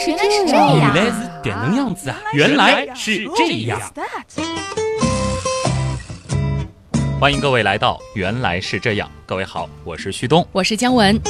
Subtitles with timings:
[0.00, 2.16] 是这样，原来是这能样子啊！
[2.32, 3.78] 原来是这样。
[7.20, 11.20] 欢迎各位来到《原来是这样》，各位好，我是旭东，我是姜文。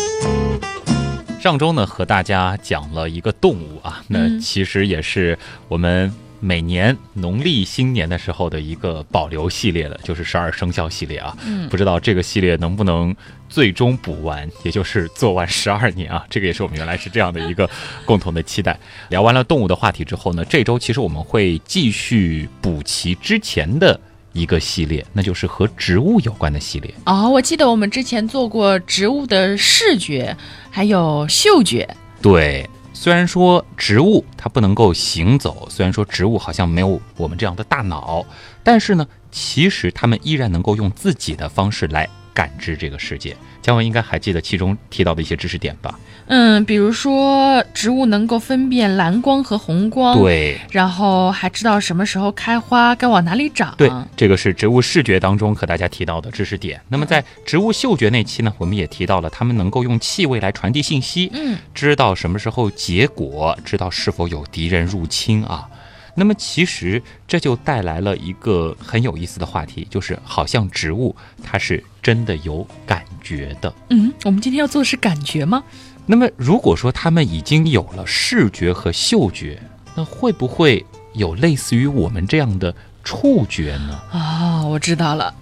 [1.40, 6.14] 上周呢，和大家讲了一个动物啊，那其实也是我们。
[6.40, 11.36] 每年农历新年的时候的一个保留系列了，就是十二生肖系列啊。
[11.44, 13.14] 嗯，不知道这个系列能不能
[13.48, 16.24] 最终补完，也就是做完十二年啊。
[16.30, 17.68] 这个也是我们原来是这样的一个
[18.06, 18.78] 共同的期待。
[19.10, 24.00] 聊完了动物的话题之后呢，这周其实我们会继续补齐之前的
[24.32, 26.95] 一个系列，那就是和植物有关的系列。
[27.04, 30.34] 哦，我记得我们之前做过植物的视觉，
[30.70, 31.86] 还有嗅觉。
[32.22, 32.68] 对。
[33.02, 38.26] 虽然说植物它不能够行走，虽然说植物好像没有我们这样的大脑，
[38.62, 43.34] 但是呢，其实它们依然能够用自己的方式来感知这个世界。
[43.62, 45.98] 姜文应该还记得其中提到的一些知识点吧？
[46.32, 53.74] 嗯，比如说植物能够分辨蓝光和红光，对，然后还知道什么时候开花，该往哪里长。
[53.76, 56.80] 对，这个是植物视觉当中和大家提到的知识点。
[56.88, 65.69] 那么在植物嗅觉那期呢，我们也提到了它们能够用气味来传递信息，嗯，知道什么时候结果，知道是否有敌人入侵啊。
[66.14, 73.72] 那么其实这就带来了一个很有意思的话题，就是好像植物它是真的有感觉的。
[73.91, 75.62] 嗯，我们今天要做的是感觉吗？
[76.06, 79.61] 那么如果说它们已经有了视觉和嗅觉，
[79.94, 84.00] 那会不会有类似于我们这样的触觉呢？
[84.11, 85.33] 啊，我知道了，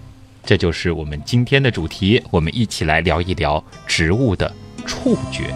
[0.43, 4.53] 这就是我们今天的主题，我们一起来聊一聊植物的
[4.85, 5.53] 触觉。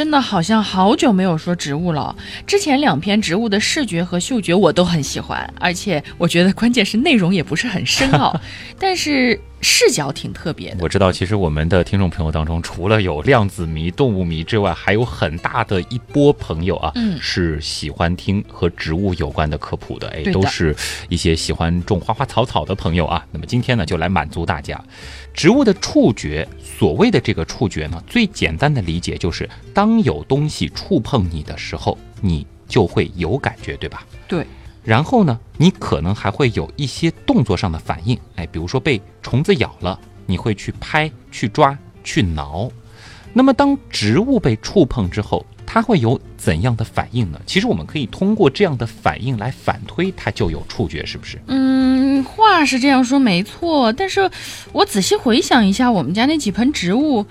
[0.00, 2.16] 真的好像好久没有说植物了。
[2.46, 8.34] 之前两篇植物的视觉和嗅觉我都很喜欢，而且我觉得关键是内容也不是很深奥，
[8.80, 9.38] 但是。
[9.62, 10.78] 视角挺特别的。
[10.80, 20.08] 我知道，其实我们的听众朋友当中，除了有量子迷、动物迷之外，还有很大的一波朋友啊，嗯，是喜欢听和植物有关的科普的。
[20.08, 20.74] 哎，都是
[21.10, 23.22] 一些喜欢种花花草草的朋友啊。
[23.30, 24.82] 那么今天呢，就来满足大家，
[25.34, 26.46] 植物的触觉。
[26.62, 34.06] 所谓的这个触觉呢，最简单的理解就是，当有东西触碰你的时候，你就会有感觉，对吧？
[34.26, 34.46] 对。
[34.82, 42.70] 然后呢，你可能还会有一些动作上的反应，哎，比如说被虫子咬了，你会去拍、去抓、去挠。
[43.34, 47.40] 那么当植物被触碰之后，它会有怎样的反应呢？
[47.46, 51.40] 其实我们可以通过这样的反应来反推，它就有触觉，是不是？
[51.46, 54.28] 嗯，话是这样说没错，但是
[54.72, 57.24] 我仔细回想一下，我们家那几盆植物。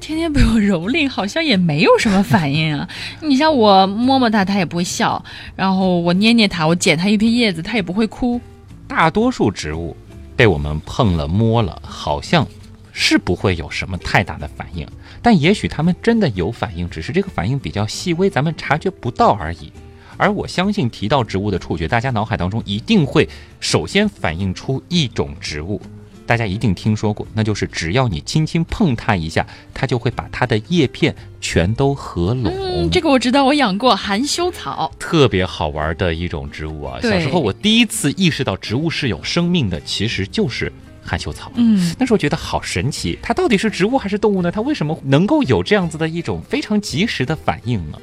[0.00, 2.88] 天天被我蹂躏，好像也没有什么反应啊。
[3.20, 5.22] 你像我摸摸它，它也不会笑；
[5.54, 8.40] 然后我捏捏它，我剪它一片叶子，它也不会哭。
[8.88, 9.94] 大多数植物
[10.34, 12.46] 被我们碰了摸了，好像
[12.92, 14.86] 是不会有什么太大的反应。
[15.20, 19.72] 但也许它们真的有反应，只是这个反应比较细微，咱们察觉不到而已。
[20.18, 25.80] 而我相信，提到植物的触觉，大家脑海当中一定会首先反映出一种植物。
[26.24, 32.52] 大家一定听说过，那就是只要你轻轻碰它一下，它就会把它的叶片全都合拢。
[32.54, 37.00] 嗯，这个我知道，我养过含羞草，特别好玩的一种植物啊。
[37.02, 40.72] 小时候我第一次意识到植物是有生命的，其实就是
[41.04, 41.50] 含羞草。
[41.56, 44.50] 嗯，那时候觉得好神奇，它到底是植物还是动物呢？
[44.50, 47.98] 它为什么能够有这样子的一种非常及时的反应呢？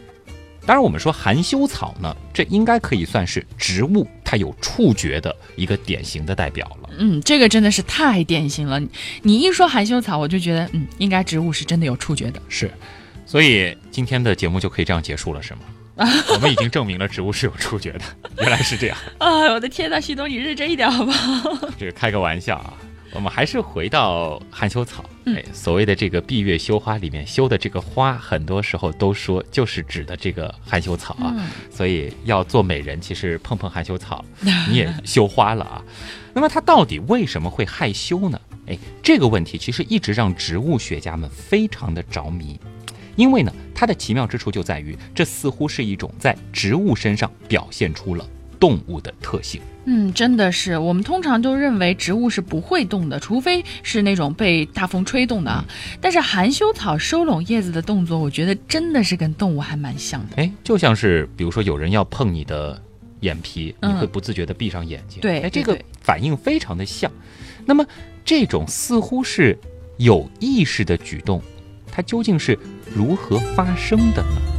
[0.66, 6.90] 当然，我们说含羞草呢，这应该可以算是植物它有触觉的一个典型的代表了。
[7.00, 8.80] 嗯，这个真的是太典型了。
[9.24, 12.40] 你一说含羞草，我就觉得，嗯，应该植物是真的有触觉的。
[12.50, 12.70] 是，
[13.26, 15.62] 所以今天的节目就可以这样结束了，是吗？
[16.34, 18.02] 我们已经证明了植物是有触觉的，
[18.38, 18.98] 原来是这样。
[19.18, 21.50] 啊，我的天呐，徐东，你认真一点好不好？
[21.80, 22.74] 这个开个玩笑啊。
[23.14, 25.04] 我们还是回到含羞草。
[25.26, 31.36] 哎，所谓的这个闭月羞花里面羞的这个花，很多时候都说就是指的这个含羞草啊。
[31.72, 34.24] 所以要做美人，其实碰碰含羞草，
[34.70, 35.84] 你也羞花了啊。
[36.34, 38.40] 那么它到底为什么会害羞呢？
[38.68, 42.60] 哎，这个问题其实一直让植物学家们非常的着迷，
[43.16, 48.24] 因为呢，它的奇妙之处就在于，这似乎是一种在植物身上表现出了。
[48.60, 55.64] 动物的特性，嗯，真的是，我们通常都认为植物是不会动的，除非是那种被大风吹动的啊。
[56.02, 60.36] 但是含羞草收拢叶子的动作，我觉得真的是跟动物还蛮像的。
[60.36, 62.82] 哎，就像是比如说有人要碰你的
[63.22, 65.22] 眼皮，你会不自觉的闭上眼睛。
[65.22, 67.10] 对，哎，这个反应非常的像。
[67.66, 67.86] 那么
[68.26, 69.58] 这种似乎是
[69.98, 71.42] 有意识的举动，
[71.90, 72.60] 它究竟是
[72.94, 74.59] 如何发生的呢？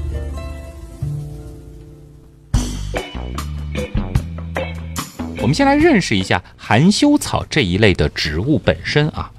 [5.42, 9.30] 我们先来认识一下含羞草这一类的植物本身啊。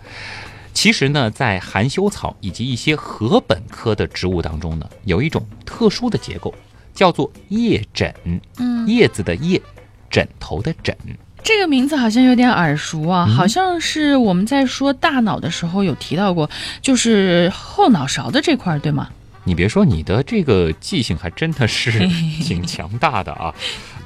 [0.74, 6.54] 其实呢，在含羞草以及一些禾本科的植物当中呢，有一种特殊的结构，
[6.94, 8.12] 叫做叶枕。
[8.58, 9.62] 嗯，叶子的叶，
[10.10, 10.96] 枕头的枕。
[11.44, 16.50] 这个名字好像有点耳熟啊，好像是我们在说大脑的时候有提到过，
[16.82, 19.10] 就是后脑勺的这块，对吗？
[19.44, 21.92] 你别说，你的这个记性还真的是
[22.42, 23.54] 挺强大的啊，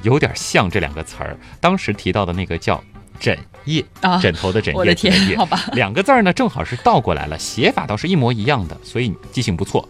[0.05, 1.35] 有点像这两个词儿。
[1.59, 2.81] 当时提到的那个叫
[3.19, 3.83] 枕叶，
[4.21, 9.87] 枕头的枕，叶的天，好吧， 两个字儿呢正好是倒过来了，写法倒是一模一样的，所以记性不错。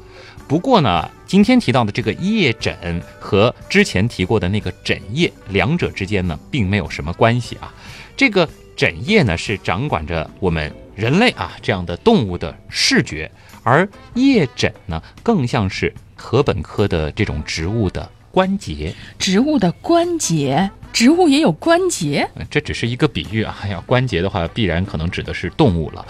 [0.47, 7.73] 不过呢，今天提到的这个叶枕和之前提过的那个枕叶，两者之间呢并没有什么关系啊。
[8.15, 13.29] 这个枕叶呢是掌管着我们人类啊这样的动物的视觉，
[13.63, 18.93] 而叶枕呢更像是禾本科的这种植物的关节。
[19.17, 22.29] 植物的关节，植物也有关节？
[22.49, 23.57] 这只是一个比喻啊。
[23.71, 26.05] 要关节的话，必然可能指的是动物了。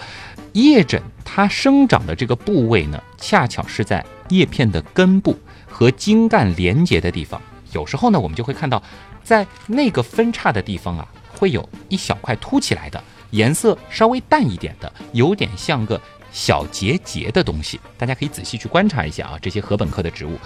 [0.54, 4.04] 叶枕它生长的这个部位呢，恰巧是在。
[4.30, 5.38] 叶片的根部
[5.68, 7.40] 和茎干连接的地方，
[7.70, 8.82] 有时候呢，我们就会看到，
[9.22, 13.00] 在那个分叉的地方啊，会有一小块凸起来的，
[13.30, 16.00] 颜色稍微淡一点的，有点像个
[16.32, 17.78] 小结节的东西。
[17.96, 20.36] 大家可以仔细去观察一下啊，这些禾本科的植物，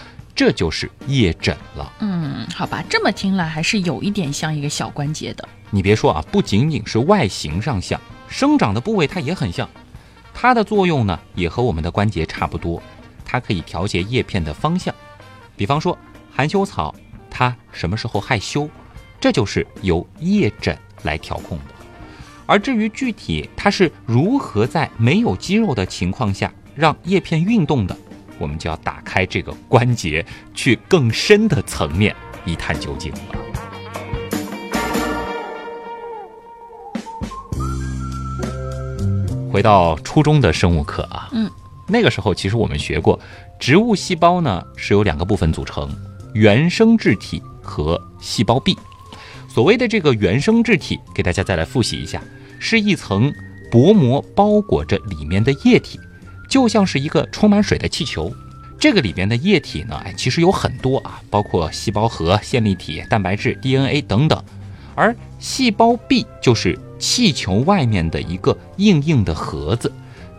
[0.41, 1.93] 这就是叶枕了。
[1.99, 5.47] 嗯，好吧，这么听来还是有一点像一个小关节的。
[5.69, 9.69] 你别说啊，不仅仅是外形上像，生长的部位它也很像，
[10.33, 12.83] 它的作用呢，也和我们的关节差不多。
[13.23, 14.95] 它可以调节叶片的方向，
[15.59, 15.99] 比方说
[16.33, 16.95] 含羞草，
[17.29, 18.67] 它什么时候害羞，
[19.21, 21.75] 这就是由叶枕来调控的。
[22.47, 27.95] 而至于具体它是如何在没有肌肉的情况下让叶片运动的，
[28.41, 33.19] 我们就要打开这个关节，去更深的层面一探究竟了。
[39.53, 41.49] 回到初中的生物课啊，嗯。
[41.87, 43.19] 那个时候，其实我们学过，
[43.59, 45.91] 植物细胞呢是由两个部分组成，
[46.35, 48.79] 原生质体和细胞壁。
[49.49, 52.23] 所谓的这个原生质体，给大家再来复习一下，
[52.61, 53.33] 是一层
[53.73, 55.99] 薄膜包裹着里面的液体，
[56.51, 58.31] 就像是一个充满水的气球。
[58.79, 64.43] 这个里边的液体呢，哎，其实有很多啊，包括细胞核、线粒体、蛋白质、DNA 等等。
[64.95, 69.91] 而细胞壁就是气球外面的一个硬硬的盒子。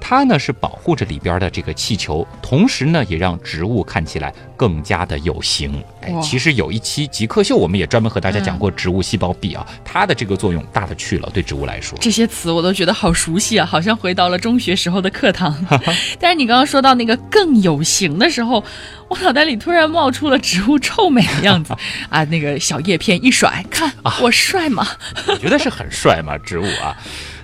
[0.02, 5.82] 它呢是保护着里边的这个气球，同时呢也让植物看起来更加的有形。
[6.02, 11.98] 哎，其实有一期极客秀，我们也专门和大家讲过植物细胞壁啊，它的这个作用大的去了，对植物来说。
[12.02, 15.56] 这些词我都觉得好熟悉啊，好像回到了中学时候的课堂。
[16.20, 18.64] 但是你刚刚说到那个更有形的时候，
[19.08, 21.76] 我脑袋里突然冒出了植物臭美的样子
[22.10, 24.88] 啊，那个小叶片一甩，看我帅吗？
[25.30, 26.98] 我觉得是很帅嘛，植物啊。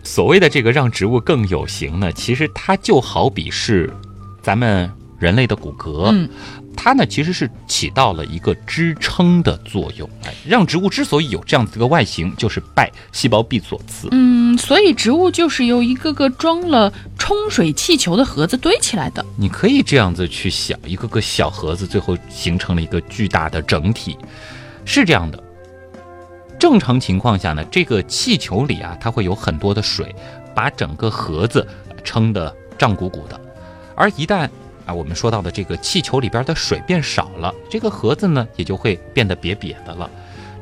[0.08, 3.92] 所谓的这个让植物更有形呢，其实它就好比是
[4.42, 4.90] 咱们
[5.20, 6.30] 人类的骨骼，嗯，
[6.78, 10.10] 它呢其实是起到了一个支撑的作用。
[10.24, 14.08] 哎，让植物之所以有这样子一个外形，就是拜细胞壁所赐。
[14.12, 19.24] 嗯，所以植物就是由一个个装了冲水气球的盒子堆起来的。
[19.36, 24.18] 你可以这样子去想，一个个小盒子最后形成了一个巨大的整体，
[24.86, 25.44] 是这样的。
[26.60, 30.14] 正常情况下呢，这个气球里啊，它会有很多的水，
[30.56, 31.66] 把整个盒子
[32.04, 33.40] 撑得胀鼓鼓的。
[33.96, 34.50] 而一旦
[34.86, 40.10] 啊，我们说到的这个气球里边的水变少了，这个盒子呢也就会变得瘪瘪的了。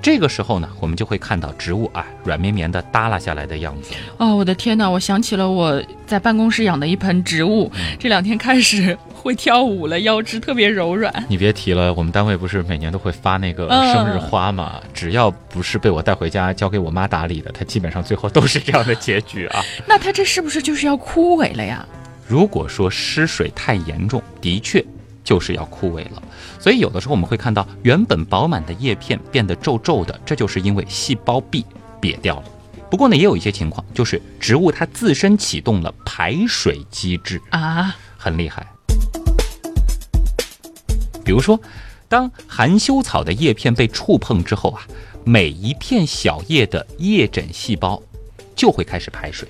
[0.01, 3.93] 这个时候呢，我们就会看到植物啊软绵绵的耷拉下来的样子。
[4.17, 4.87] 哦，我的天哪！
[4.89, 11.11] 我想起了我在办公室养的一盆植物，这两天开始会跳舞了，腰肢特别柔软。
[11.27, 14.79] 你别提了，我们单位不是每年都会发那个生日花嘛？
[14.93, 19.63] 只要不是被我带回家交给我妈打理的，它基本上最后都是这样的结局啊。
[19.87, 21.83] 那它这是不是就是要枯萎了呀？
[22.27, 24.85] 如果说失水太严重，的确。
[25.23, 26.21] 就是要枯萎了，
[26.59, 31.65] 所以有的时候我们会看到原本饱满的叶片变得皱皱的，这就是因为细胞壁
[31.99, 32.43] 瘪掉了。
[32.91, 38.67] 不过呢，也有一些情况，就是植物它自身启动了排水机制啊，很厉害。
[41.25, 41.59] 比如说，
[42.07, 44.87] 当含羞草的叶片被触碰之后啊，
[45.25, 48.01] 每一片小叶的叶枕细胞
[48.55, 49.49] 就会开始排水。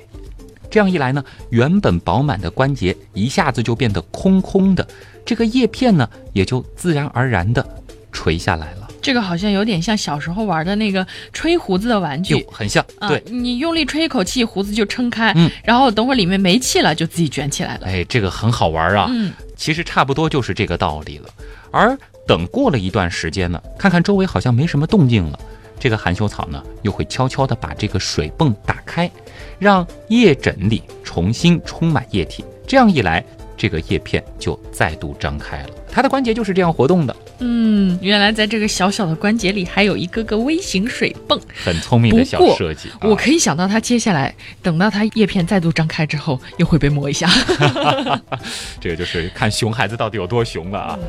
[0.71, 4.87] 这样一来呢，原本饱满的关节一下子就变得空空的。
[5.25, 7.65] 这个叶片呢，也就自然而然的
[8.11, 8.87] 垂下来了。
[9.01, 12.83] 这个好像有点像小时候玩的那个吹胡子的玩具，很像。
[13.01, 15.31] 对，你用力吹一口气，胡子就撑开。
[15.35, 17.85] 嗯，然后等会儿里面没气了，就自己卷起来了。
[17.85, 19.07] 哎，这个很好玩啊。
[19.11, 21.29] 嗯，其实差不多就是这个道理了。
[21.75, 25.37] 而等过了一段时间呢，看看周围好像没什么动静了，
[25.77, 29.11] 这个含羞草呢又会悄悄地把这个水泵打开，
[29.59, 32.45] 让叶枕里重新充满液体。
[32.65, 33.23] 这样一来，
[33.57, 35.69] 这个叶片就再度张开了。
[35.91, 37.15] 它的关节就是这样活动的。
[37.39, 42.89] 嗯，原来在这个小小的关节里还有一个个微型水泵，很聪明的小设计。
[43.01, 47.29] 我可以想到它接下来等到它叶片再度张开之后，又会被磨一下。
[48.79, 50.99] 这个就是看熊孩子到底有多熊了啊！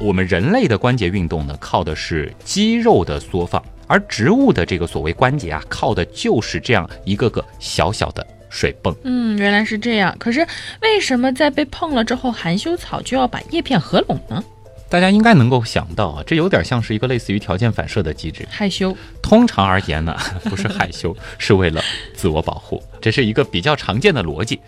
[0.00, 8.26] 我们人类的关节运动呢，靠的是肌肉的缩放，而植物的这个所谓关节啊，靠的就是这样一个个小小的。
[8.48, 10.14] 水泵，嗯，原来是这样。
[10.18, 10.46] 可是
[10.80, 14.42] 为什么在被碰了之后，含羞草就要把叶片合拢呢？
[14.88, 18.46] 大家应该能够想到啊，这有点像是一个类似于条件反射的机制。
[18.48, 20.16] 害羞，通常而言呢，
[20.48, 21.82] 不是害羞，是为了
[22.14, 24.60] 自我保护，这是一个比较常见的逻辑。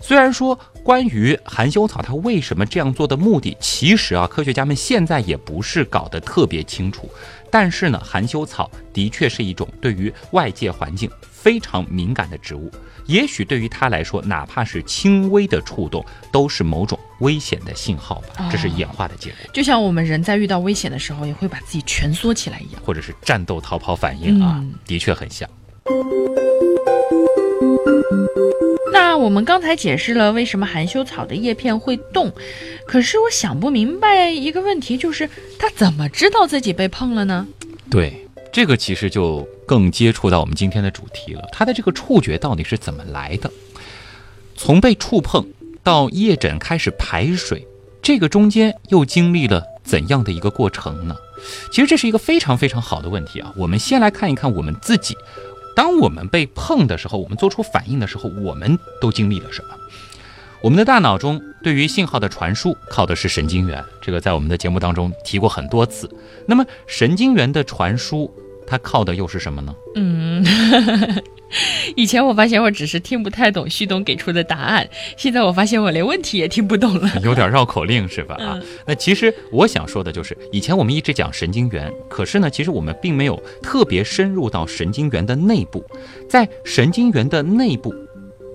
[0.00, 0.58] 虽然说
[0.88, 7.10] 关于含羞草它为什么这样做的目的，其实啊，科学家们现在也不是搞得特别清楚。
[7.50, 12.72] 但是呢，含羞草的确是一种对于外界环境非常敏感的植物。
[13.04, 16.02] 也许对于它来说，哪怕是轻微的触动，
[16.32, 18.48] 都是某种危险的信号吧。
[18.50, 19.38] 这是演化的结果。
[19.52, 25.46] 就像我们人在遇到危险的时候，也会把自己蜷缩起来一样，或者是战斗逃跑反应啊，的确很像。
[28.92, 32.32] 那我们刚才解释了为什么含羞草的叶片会动，
[32.86, 35.28] 可是我想不明白一个问题，就是
[35.58, 37.46] 它怎么知道自己被碰了呢？
[37.90, 38.24] 对。
[38.50, 43.50] 这个其实就更接触到我们今天的主题了，它的这个触觉到底是怎么来的？
[44.56, 45.46] 从被触碰
[45.84, 47.68] 到叶枕开始排水，
[48.02, 51.14] 这个中间又经历了怎样的一个过程呢？
[51.70, 53.52] 其实这是一个非常非常好的问题啊！
[53.54, 55.14] 我们先来看一看我们自己，
[55.78, 59.68] 当我们被碰的时候，我们做出反应的时候，我们都经历了什么？
[60.60, 66.10] 我们的大脑中对于信号的传输靠的是神经元，这个在我们的节目当中提过很多次。
[66.46, 68.28] 那么神经元的传输，
[68.68, 69.74] 它靠的又是什么呢？
[69.94, 70.44] 嗯，
[71.96, 78.34] 以前我发现我只是听不太懂旭东给出的答案，现在我发现我连问题也听不懂了， 有点绕口令是吧？
[78.36, 85.82] 啊，那其实我想说的就是，以前我们一直讲神经元，可是呢，其实我们并没有特别深入到神经元的内部，
[86.28, 87.94] 在神经元的内部。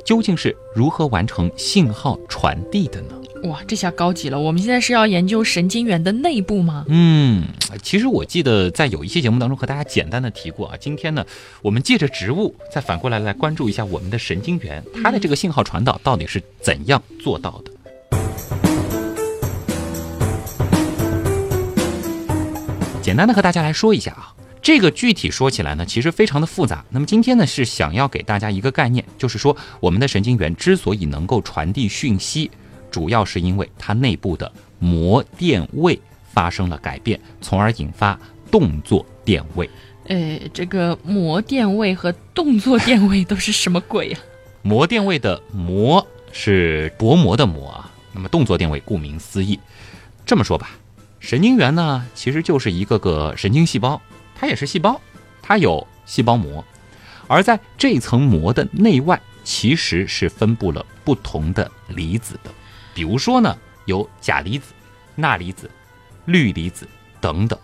[0.05, 3.15] 究竟是如何完成信号传递的呢？
[3.43, 4.39] 哇，这下高级了！
[4.39, 6.85] 我们现在是要研究神经元的内部吗？
[6.87, 7.43] 嗯，
[7.81, 10.77] 其实我记得在有一期节目当中和大家简单的提过啊。
[10.79, 11.25] 今天呢，
[11.61, 17.71] 我们借着植物再反过来来关注一下我们的神经元，它的这个信号传导到底是怎样做到的？
[23.01, 24.33] 简单的和大家来说一下啊。
[24.61, 26.85] 这个具体说起来呢，其实非常的复杂。
[26.89, 32.49] 那么今天呢，是想要给大家一个概念，就是说我们的神经元之所以能够传递讯息，
[32.93, 35.99] 主要是因为它内部的膜电位
[36.31, 38.17] 发生了改变，从而引发
[38.51, 39.67] 动作电位。
[40.05, 44.19] 呃，这个膜电位和动作电位都是什么鬼呀？
[44.61, 49.59] 膜电位的膜是薄膜的膜啊，那么动作电位顾名思义，
[50.23, 50.69] 这么说吧，
[51.19, 53.99] 神经元呢其实就是一个个神经细胞。
[54.35, 55.01] 它也是细胞，
[55.41, 56.63] 它有细胞膜，
[57.27, 62.51] 而在这层膜的内外，其实是分布了不同的离子的。
[62.93, 64.73] 比如说呢，有钾离子、
[65.15, 65.69] 钠离子、
[66.25, 66.87] 氯离子
[67.19, 67.57] 等等。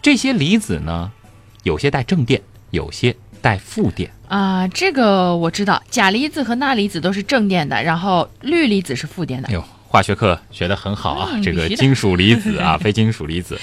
[0.00, 1.10] 这些离子呢，
[1.62, 4.66] 有些带正电，有些带负电啊。
[4.68, 9.48] 这个我知道，钾离子和钠离子都是正电的，然后氯离子是负电的。
[9.48, 11.38] 哎呦，化学课学得很好啊！
[11.42, 13.60] 这个金属离子啊， 非金属离子。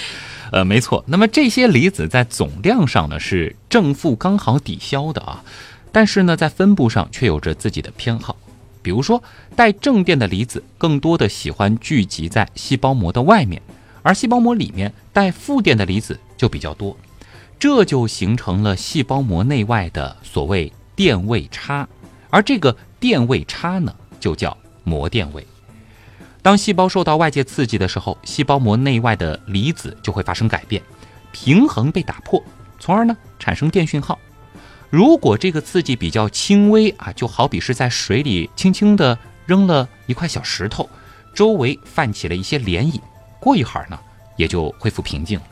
[0.51, 1.03] 呃，没错。
[1.07, 5.43] 那么这些离子在总量上呢是正负刚好抵消的啊，
[5.91, 8.36] 但是呢在分布上却有着自己的偏好。
[8.81, 9.21] 比如说
[9.55, 13.62] 带正电的离子更多的喜欢聚集在细胞膜的外面，
[14.01, 16.95] 而细胞膜里面带负电的离子就比较多，
[17.59, 21.88] 这就形成了细胞膜内外的所谓电位差，
[22.29, 25.45] 而这个电位差呢就叫膜电位。
[26.41, 30.81] 当细胞受到外界刺激的时候，细胞膜内外的离子就会发生改变，
[31.33, 32.41] 平衡被打破，
[32.79, 34.17] 从而呢产生电讯号。
[34.89, 40.89] 如果这个刺激比较轻微啊，就好比是在水里轻轻地扔了一块小石头，
[41.34, 43.00] 周围泛起了一些涟漪，
[43.39, 44.00] 过一会儿呢
[44.36, 45.46] 也就恢复平静了。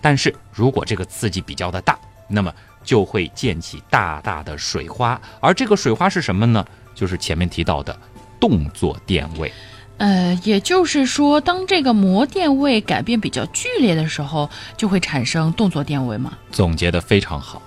[0.00, 1.98] 但是如果这个刺激比较的大，
[2.28, 2.52] 那么
[2.84, 6.64] 就会溅起大大的水花，而这个水花是什么呢？
[6.94, 7.98] 就是前面提到的
[8.38, 9.50] 动作电位。
[9.96, 16.36] 呃，也就是说，当这个膜电位改变比较剧烈的时候，就会产生动作电位吗？
[16.52, 17.60] 总结的非常好，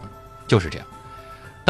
[0.48, 0.88] 就是这样。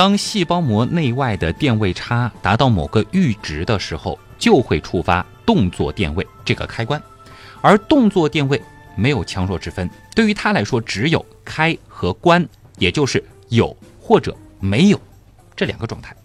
[0.01, 6.99] 当细胞膜内外的电位差达到某个阈值的时候，就会触发动作电位这个开关，
[7.61, 8.59] 而动作电位
[8.95, 12.43] 没有强弱之分，对于它来说，只有开和关，
[12.79, 14.99] 也就是有或者没有
[15.55, 16.15] 这两个状态。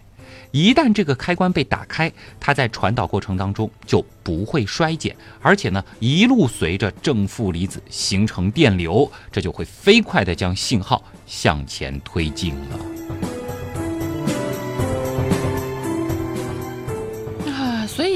[0.49, 13.36] 一旦这个开关被打开，它在传导过程当中就不会衰减，而且呢，一路随着正负离子形成电流，这就会飞快地将信号向前推进了。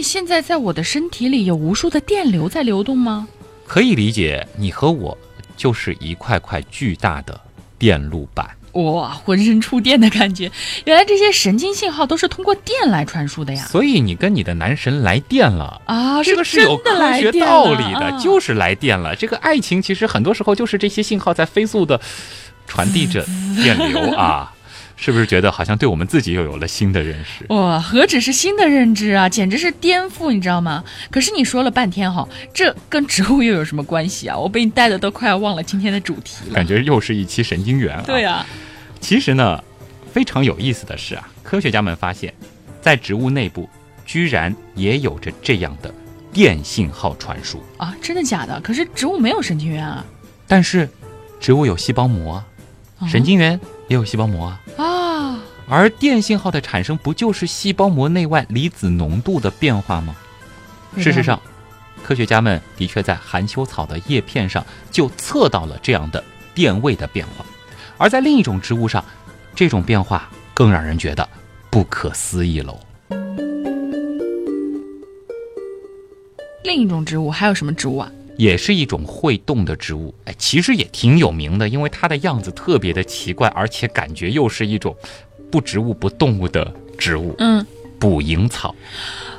[0.01, 3.27] 以现在在我的身体里有无数的电流在流动吗？
[3.67, 5.15] 可以理解，你和我
[5.55, 7.39] 就是一块块巨大的
[7.77, 8.49] 电路板。
[8.71, 10.51] 哇，浑身触电的感觉！
[10.85, 13.63] 原来这些神经信号都是通过电来传输的呀。
[13.69, 19.15] 所以你跟你的男神来电了啊，这个是有科学道理的，就是来电了。
[19.15, 22.01] 这个爱情其实很多时候就是这些信号在飞速的
[22.65, 23.23] 传递着
[23.61, 24.51] 电流啊。
[25.01, 27.43] 是不是觉得好像对我们自己又有了新的认识？
[27.49, 30.83] 哇，何止是新的认知啊，简直是颠覆，你知道吗？
[31.09, 34.37] 可是你说了半天哈，这跟植物又有什么关系啊？
[34.37, 36.53] 我被你带的都快要忘了今天的主题了。
[36.53, 37.99] 感觉又是一期神经元。
[38.05, 38.45] 对啊，
[38.99, 39.63] 其实呢，
[40.13, 42.31] 非常有意思的是啊，科学家们发现，
[42.79, 43.67] 在植物内部
[44.05, 45.91] 居然也有着这样的
[46.31, 47.95] 电信号传输啊！
[48.03, 48.61] 真的假的？
[48.61, 50.05] 可是植物没有神经元啊。
[50.47, 50.87] 但是，
[51.39, 52.45] 植物有细胞膜啊。
[53.07, 53.59] 神经元
[53.91, 55.37] 也有细胞膜啊啊！
[55.67, 60.15] 而电信号的产生不就是细胞膜内外离子浓度的变化吗？
[60.95, 61.37] 事实上，
[62.01, 66.23] 科学家们的确在含羞草的叶片上就测到了这样的
[66.55, 67.45] 电位的变化，
[67.97, 69.03] 而在另一种植物上，
[69.53, 71.27] 这种变化更让人觉得
[71.69, 72.79] 不可思议喽。
[76.63, 78.09] 另一种植物还有什么植物啊？
[78.41, 84.95] 也是一种会动的植物，哎，其实也挺有名的，因为它的样子特别的奇怪，而且感觉又是一种
[85.51, 87.35] 不植物不动物的植物。
[87.37, 87.63] 嗯，
[87.99, 88.73] 捕蝇草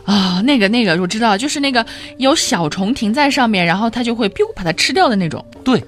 [0.04, 1.84] 啊，那个那个我知道，就是那个
[2.18, 5.44] 有小虫停在上面，然后它就会 biu 把它吃掉的那种。
[5.64, 5.82] 对，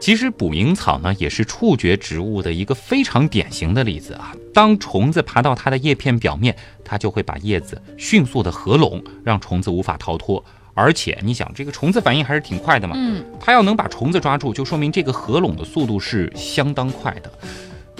[0.00, 4.34] 其实捕蝇草呢也是触觉植物的一个非常典型的例子啊。
[4.52, 10.44] 当虫子爬到它的叶片表面，它就会把叶子迅速的合拢，让虫子无法逃脱。
[10.74, 12.94] 而且你想，这个虫子反应还是挺快的嘛。
[12.98, 17.30] 嗯，它要能把虫子抓住，就说明这个合拢的速度是相当快的。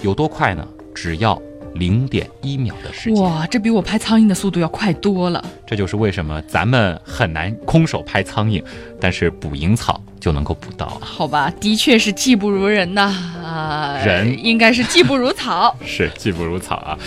[0.02, 0.66] 有多快呢？
[0.94, 1.40] 只要
[1.74, 3.22] 零点一秒的时间。
[3.22, 5.44] 哇，这比我拍苍蝇的速度要快多了。
[5.66, 8.62] 这就是为什么咱们很难空手拍苍蝇，
[9.00, 10.98] 但是捕蝇草就能够捕到。
[11.00, 13.02] 好吧，的确是技不如人呐。
[13.44, 15.76] 啊，人应该是技不如草。
[15.84, 16.98] 是技不如草啊。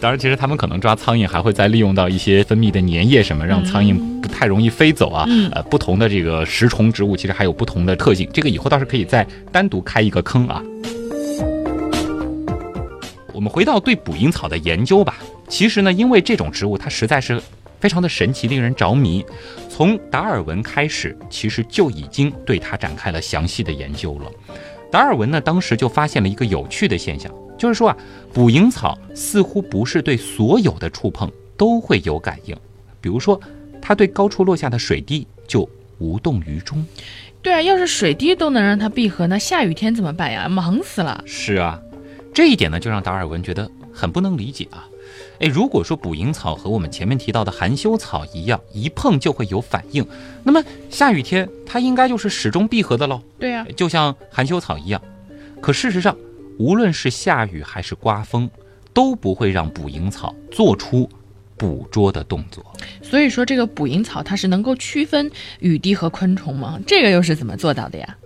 [0.00, 5.26] 当然，其实他们可能抓苍蝇还会再利用到一些分泌的粘液什么，让苍蝇不太容易飞走啊。
[5.52, 10.62] 呃，不同的这个食虫植物其实还有不同的特性，这个以后倒是可以再单独开一个坑啊。
[13.32, 15.16] 我们回到对捕蝇草的研究吧。
[15.48, 17.40] 其实呢，因为这种植物它实在是
[17.80, 19.24] 非常的神奇，令人着迷。
[19.68, 24.30] 从达尔文开始，其实就已经对它展开了详细的研究了。
[24.90, 27.32] 达尔文呢，当时就发现了一个有趣的现象。
[27.58, 27.96] 就是说啊，
[28.32, 32.56] 捕蝇草似乎不是对所有的触碰都会有感应，
[33.00, 33.40] 比如说，
[33.80, 35.68] 它对高处落下的水滴就
[35.98, 36.84] 无动于衷。
[37.40, 40.48] 对啊，要是水滴都能让它闭合，那下雨天怎么办呀？
[40.48, 41.22] 忙死了。
[41.24, 41.80] 是啊，
[42.34, 44.88] 这一点呢，就让达尔文觉得很不能理解啊。
[45.40, 50.06] 哎，如果说捕蝇草和我们前面提到的含羞草一样，一碰就会有反应，
[50.44, 53.20] 那么下雨天它应该就是始终闭合的喽。
[53.38, 55.02] 对呀，就像含羞草一样。
[55.60, 56.16] 可事实上，
[56.58, 58.48] 无论是下雨还是刮风，
[58.92, 61.08] 都不会让捕蝇草做出
[61.56, 62.64] 捕捉的动作。
[63.02, 66.80] 所以说，这个捕蝇草它是能够区分雨滴和昆虫吗？
[66.86, 68.16] 这个又是怎么做到的呀？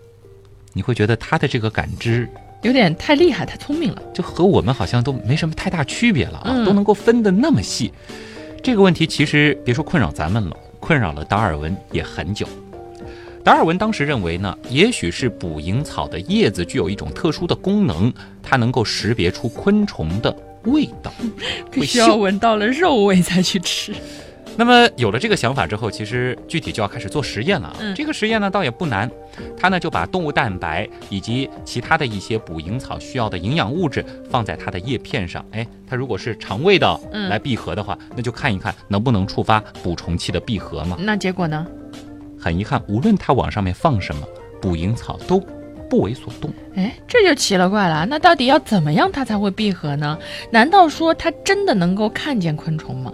[0.74, 2.28] 你会觉得它的这个感知
[2.66, 7.92] 有点太厉害、太聪明了，就和我们好像都没什么太大区别了啊，都能够分得那么细。
[8.60, 12.44] 这个问题其实别说困扰咱们了，困扰了达尔文也很久。
[13.44, 21.12] 达尔文当时认为呢，也许是捕蝇草的叶子具有一种特殊的功能，它能够识别出昆虫的味道，
[21.70, 23.94] 必须要闻到了肉味再去吃。
[24.56, 27.76] 那么有了这个想法之后，其实具体就要开始做实验了。
[27.78, 29.10] 嗯，这个实验呢倒也不难，
[29.56, 35.44] 他呢就把动物蛋白以及其他的一些捕蝇草需要的营养物质放在它的叶片上。
[35.52, 40.96] 哎，它如果是肠胃道来闭合的话，那就看一看能不能触发捕虫器的闭合嘛。
[40.98, 41.66] 那结果呢？
[42.38, 44.26] 很遗憾，无论它往上面放什么，
[44.60, 45.38] 捕蝇草都
[45.90, 46.50] 不为所动。
[46.76, 48.06] 哎，这就奇了怪了。
[48.06, 50.18] 那到底要怎么样它才会闭合呢？
[50.50, 53.12] 难道说它真的能够看见昆虫吗？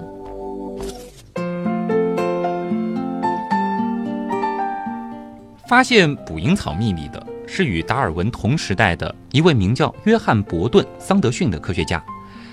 [5.73, 12.05] 发现捕蝇草秘密的是与达尔文同时代的一位名叫约翰·伯顿·桑德逊的科学家。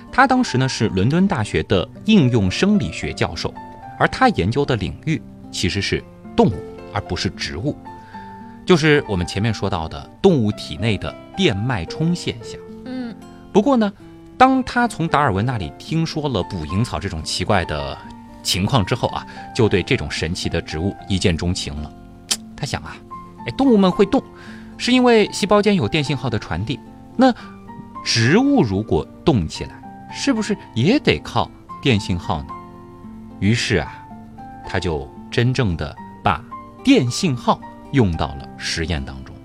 [0.10, 3.54] 他当时呢是伦敦大学的应用生理学教授，
[4.00, 6.02] 而他研究的领域其实是
[6.34, 6.56] 动物。
[6.94, 7.76] 而不是植物，
[8.66, 12.58] 就是我们前面说到的动物体内的电脉冲现象。
[12.86, 13.14] 嗯，
[13.52, 13.92] 不过呢，
[14.38, 17.98] 当他从达尔文那里听说了捕蝇草这种奇怪的
[18.44, 21.92] 情况之后啊，就对这种神奇的植物一见钟情了。
[22.56, 22.98] 他想啊，
[23.46, 24.24] 哎，动物们会动，
[24.78, 26.80] 是因为细胞间有电信号的传递。
[27.16, 27.34] 那
[28.04, 31.50] 植物如果动起来，是不是也得靠
[31.82, 32.48] 电信号呢？
[33.40, 34.06] 于是啊，
[34.68, 36.44] 他就真正的把
[36.84, 37.60] 电信号
[37.92, 39.36] 用到了实验当中。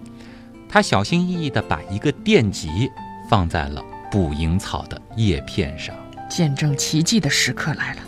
[0.68, 2.90] 他小心翼翼地把一个电极
[3.28, 3.80] 放在了
[4.10, 5.94] 捕蝇草的叶片上，
[6.28, 8.00] 见证奇迹的时刻来了。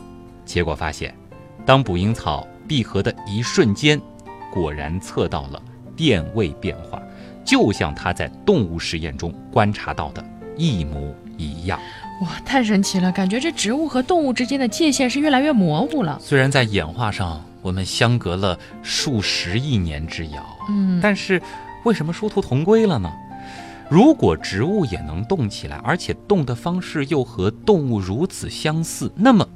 [0.44, 1.14] 结果发现，
[1.64, 4.00] 当捕蝇草闭合的一瞬间，
[4.52, 5.62] 果然测到了
[5.96, 7.02] 电位变化，
[7.44, 10.24] 就像他在动物实验中观察到的
[10.56, 11.80] 一模一样。
[12.22, 13.10] 哇，太神奇了！
[13.12, 16.18] 感觉这植物和动物之间的界限是越来越模糊了。
[16.20, 21.40] 虽然在演化上我们相隔了数十亿年之遥，嗯，但是
[21.84, 23.12] 为什么殊途同归了呢？
[23.88, 29.46] 如果植物也能动起来，而且动的方式又和动物如此相似，那么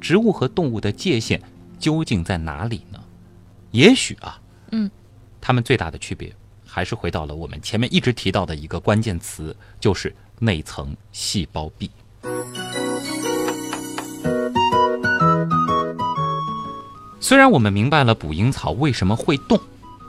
[0.00, 1.40] 植物和动物的界限
[1.78, 2.98] 究竟在哪里呢？
[3.70, 4.40] 也许啊，
[4.72, 4.90] 嗯，
[5.46, 6.32] 它们最大的区别
[6.66, 11.90] 还是回到了我们前面一直提到的一个关键词，就是内层细胞壁。
[17.20, 19.60] 虽然我们明白了捕蝇草为什么会动，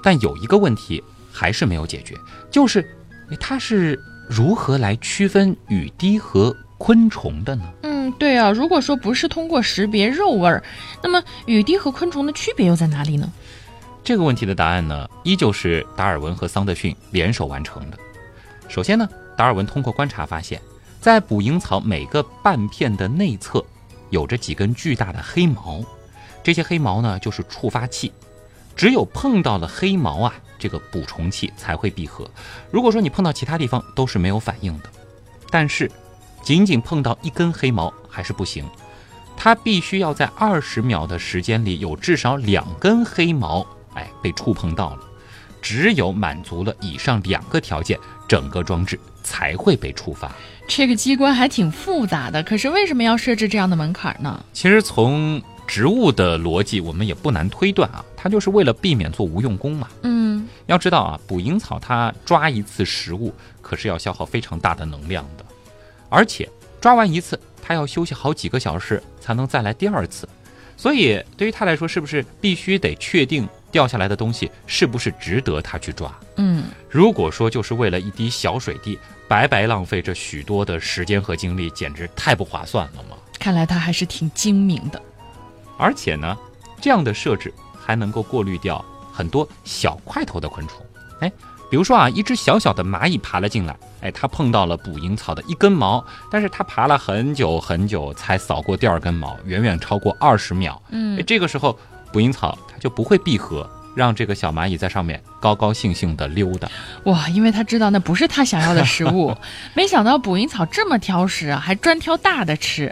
[0.02, 2.16] 但有一个问题还是没有解决，
[2.50, 2.90] 就是
[3.38, 7.66] 它是如何来区分雨滴和昆虫的呢？
[7.82, 8.52] 嗯，对啊。
[8.52, 10.64] 如果说不是通过识别肉味儿，
[11.04, 13.30] 那么雨滴和昆虫的区别又在哪里呢？
[14.06, 17.98] 这个问题的答案呢，依旧是达尔文和桑德逊联手完成的。
[18.70, 20.62] 首先呢，达尔文通过观察发现，
[21.02, 23.66] 在捕蝇草每个半片的内侧，
[24.12, 25.84] 有着几根巨大的黑毛，
[26.44, 28.14] 这些黑毛呢就是触发器，
[28.76, 32.30] 只有碰到了黑毛啊，这个捕虫器才会闭合。
[32.70, 34.90] 如果说你碰到其他地方都是没有反应的，
[35.50, 35.92] 但是
[36.44, 38.70] 仅仅碰到一根黑毛还是不行，
[39.36, 43.66] 它必须要在二十秒的时间里有至少两根黑毛。
[43.96, 45.00] 哎，被触碰到了，
[45.62, 50.32] 只有满足了以上两个条件，整个装置才会被触发。
[50.68, 54.44] 这个机关还挺复杂的，可是为什么要设置这样的门槛呢？
[54.54, 59.88] 其实从植物的逻辑，我们也不难推断啊，它就是为了避免做无用功嘛。
[60.04, 65.46] 嗯，要知道啊，捕蝇草它抓一次食物可是要消耗非常大的能量的，
[66.10, 66.50] 而且
[66.82, 70.28] 抓完一次，它要休息好几个小时才能再来第二次。
[70.78, 73.48] 所以对于它来说，是不是必须得确定？
[73.76, 76.10] 掉下来的东西是不是值得他去抓？
[76.38, 83.18] 嗯，如果说就是为了一滴小水滴，白白浪费这许多的时间和精力，简直太不划算了嘛！
[83.38, 85.02] 看来他还是挺精明的。
[85.78, 86.38] 而且呢，
[86.80, 90.80] 这样的设置还能够过滤掉很多小块头的昆虫。
[91.20, 91.30] 哎，
[91.70, 100.82] 比如说啊，一只小小的蚂蚁爬了进来，哎，它碰到了捕蝇草的一根毛，但是它爬了很久很久才扫过第二根毛，远远超过二十秒。
[100.92, 101.78] 嗯，这个时候。
[102.16, 106.66] 捕蝇草它就不会闭合，让这个小蚂蚁在上面高高兴兴地溜达。
[107.04, 109.36] 哇，因为它知道那不是它想要的食物。
[109.76, 112.90] 没想到捕蝇草这么挑食啊，还专挑大的吃。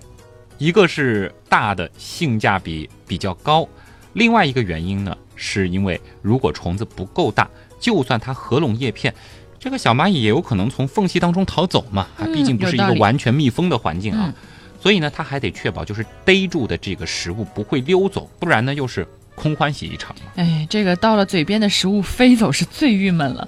[0.57, 3.65] 一个是大的性价比比较高，
[4.11, 7.47] 另外一个原因呢，是因为如果虫子不够大，
[7.79, 9.13] 就算它合拢叶片，
[9.57, 12.07] 这个小蚂蚁也有可能从缝隙当中逃走嘛。
[12.17, 14.33] 啊，毕竟不是一个完全密封的环境啊。
[14.83, 20.23] 所以呢，他还得确保就是逮住的这个食物不会溜走，不然呢又是空欢喜一场嘛。
[20.35, 23.47] 哎，这个到了嘴边的食物飞走是最郁闷了。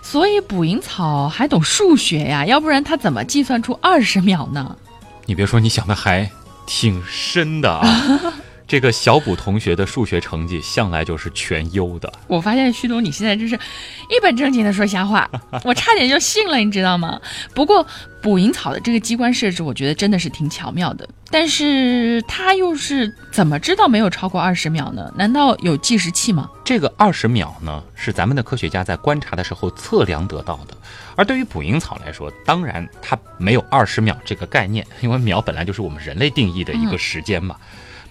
[0.00, 4.76] 所以捕蝇草还懂数学呀，要不然他怎么计算出二十秒呢？
[5.24, 6.30] 你别说，你想的还
[6.68, 8.32] 挺深的啊。
[8.66, 12.12] 这个小卜同学的数学成绩向来就是全优的。
[12.26, 15.30] 我发现旭东你现在真是一本正经的说瞎话，
[15.62, 17.20] 我差点就信了，你知道吗？
[17.54, 17.86] 不过
[18.20, 21.08] 捕蝇草的这个机关设置，我觉得真的是挺巧妙的。
[21.30, 25.12] 但是它又是怎么知道没有超过二十秒呢？
[25.16, 26.50] 难道有计时器吗？
[26.64, 30.76] 这个二十秒呢，是咱们的科学家在观察的时候测量得到的。
[31.14, 37.56] 而对于捕蝇草来说，当然它没有二十秒这个概念，因为秒本来就是我们人类定义的一个时间嘛。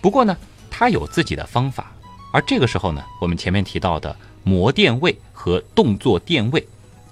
[0.06, 0.38] 不过呢，
[0.70, 1.91] 它有自己的方法，
[2.32, 6.63] 而这个时候呢，我们前面提到的膜电位和动作电位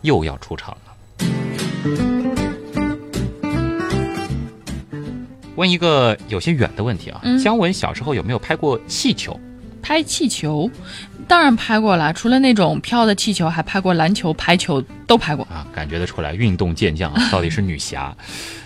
[0.03, 0.93] 又要出场了。
[5.55, 9.39] 问一个有些远的问题啊，姜文小时候有没有拍过气球？
[9.81, 10.69] 拍气球，
[11.27, 15.65] 当然拍过了，除了那种飘的气球，还拍过篮球、排球，都拍过啊。
[15.73, 18.15] 感觉得出来，运动健将啊， 到底是女侠。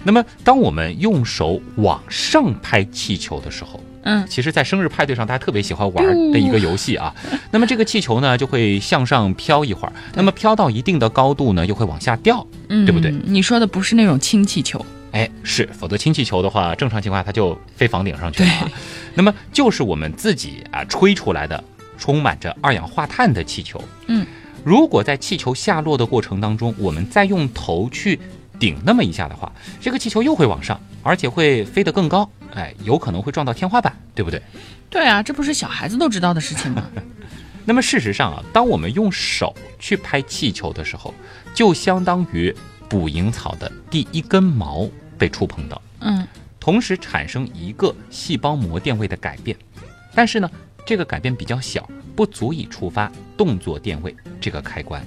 [0.03, 7.13] 那么，当我们用手往上拍气球的时候，嗯，其实，在生日派对上，大家特别喜欢玩的一个游戏啊。
[7.51, 13.13] 那么，这个气球呢，就会向上飘一会儿，那么飘到一定的高度呢，又会往下掉，嗯，对不对？
[13.25, 18.71] 你说的不是那种氢气球，哎，是，否则氢气球的话，正常情况下它就飞房顶上去了。
[19.13, 21.61] 那么，就是我们自己啊吹出来的，
[21.97, 23.81] 充满着二氧化碳的气球。
[24.07, 24.25] 嗯，
[24.63, 28.19] 如果在气球下落的过程当中，我们再用头去
[28.59, 32.29] 顶那么一下的话，这个气球又会往上，而且会飞得更高。
[32.53, 34.41] 哎，有可能会撞到天花板，对不对？
[34.89, 36.87] 对啊，这不是小孩子都知道的事情吗？
[37.65, 41.13] 那么事实上啊，当我们用手去拍气球的时候，
[41.53, 42.55] 就相当于
[42.87, 46.25] 捕蝇草的第一根毛被触碰到，嗯，
[46.59, 49.55] 同时产生一个细胞膜电位的改变。
[50.15, 50.49] 但是呢，
[50.85, 55.05] 这个改变比较小，不足以触发动作电位这个开关。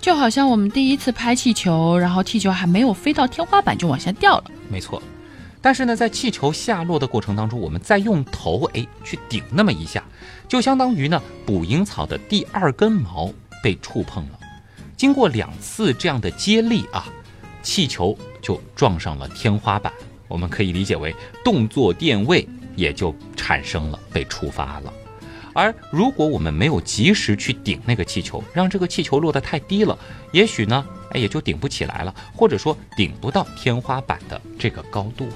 [0.00, 4.44] 就好像我们第一次拍气球，然后气球还没有飞到天花板就往下掉了。
[4.68, 5.02] 没错。
[5.62, 10.02] 但是呢，在气球下落的过程当中，我们再用头哎去顶那么一下，
[10.48, 13.30] 就相当于呢捕蝇草的第二根毛
[13.62, 14.38] 被触碰了。
[14.96, 17.06] 经过两次这样的接力啊，
[17.62, 19.92] 气球就撞上了天花板。
[20.28, 24.92] 我们可以理解为动作电位也就产生了，被触发了。
[25.52, 29.98] 而如果我们没有及时去顶那个气球，让这个气球落得太低了，
[30.32, 30.84] 也许呢。
[31.12, 35.28] 哎，也就顶不起来了，或者说顶不到天花板的这个高度。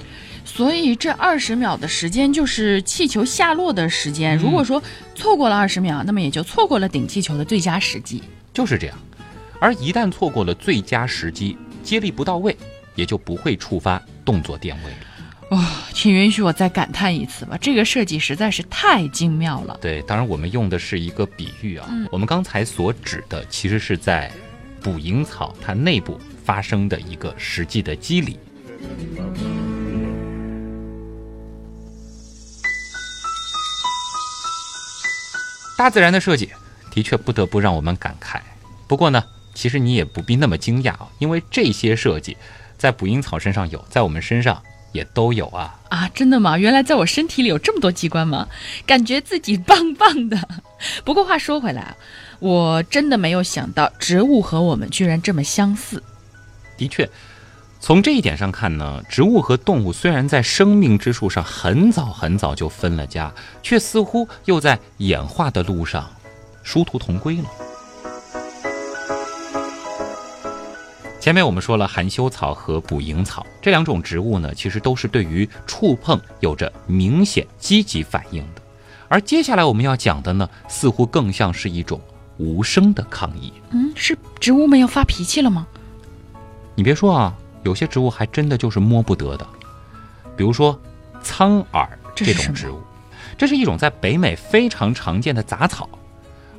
[0.45, 4.37] 所以这二十秒的时间就是气球下落的时间。
[4.37, 4.81] 如果说
[5.15, 8.23] 错过了二十秒，那么也就错过了顶气球的最佳时机。
[8.53, 8.97] 就是这样。
[9.59, 12.55] 而一旦错过了最佳时机，接力不到位，
[12.95, 14.97] 也就不会触发动作电位了。
[15.49, 19.77] 哇，请允许我再感叹一次吧，这个设计实在是太精妙了。
[19.81, 21.87] 对，当然我们用的是一个比喻啊。
[22.11, 24.31] 我们刚才所指的其实是在。
[24.81, 28.37] 捕蝇草它内部发生的一个实际的机理。
[35.75, 36.51] 大自然的设计
[36.91, 38.39] 的确不得不让我们感慨。
[38.87, 39.23] 不过呢，
[39.55, 42.37] 其实你也不必那么惊讶啊，因为这些设计
[42.77, 44.61] 在捕蝇草身上有，在我们身上
[44.95, 45.79] 也都有啊。
[45.89, 46.57] 啊，真的吗？
[46.57, 48.47] 原来在我身体里有这么多机关吗？
[48.87, 50.47] 感觉自己棒棒的。
[51.05, 51.95] 不过话说回来啊。
[52.39, 56.03] 我真的没有想到，植物和我们居然这么相似。
[56.77, 57.09] 的确，
[57.79, 66.09] 从这一点上看呢，植物和动物虽然在生命之树上很早很早就分了家，却似乎又在演化的路上
[66.61, 67.45] 殊途同归了。
[71.25, 78.61] 前面我们说了，含羞草和捕蝇草这两种植物呢，其实都是对于触碰有着明显积极反应的，
[79.07, 81.99] 而接下来我们要讲的呢，似乎更像是一种。
[82.37, 85.65] 无声的抗议，嗯，是植物们要发脾气了吗？
[86.75, 87.33] 你别说啊，
[87.63, 89.47] 有些植物还真的就是摸不得的，
[90.37, 90.79] 比如说
[91.23, 92.79] 苍耳这种植物，
[93.35, 95.89] 这是一种在北美非常常见的杂草。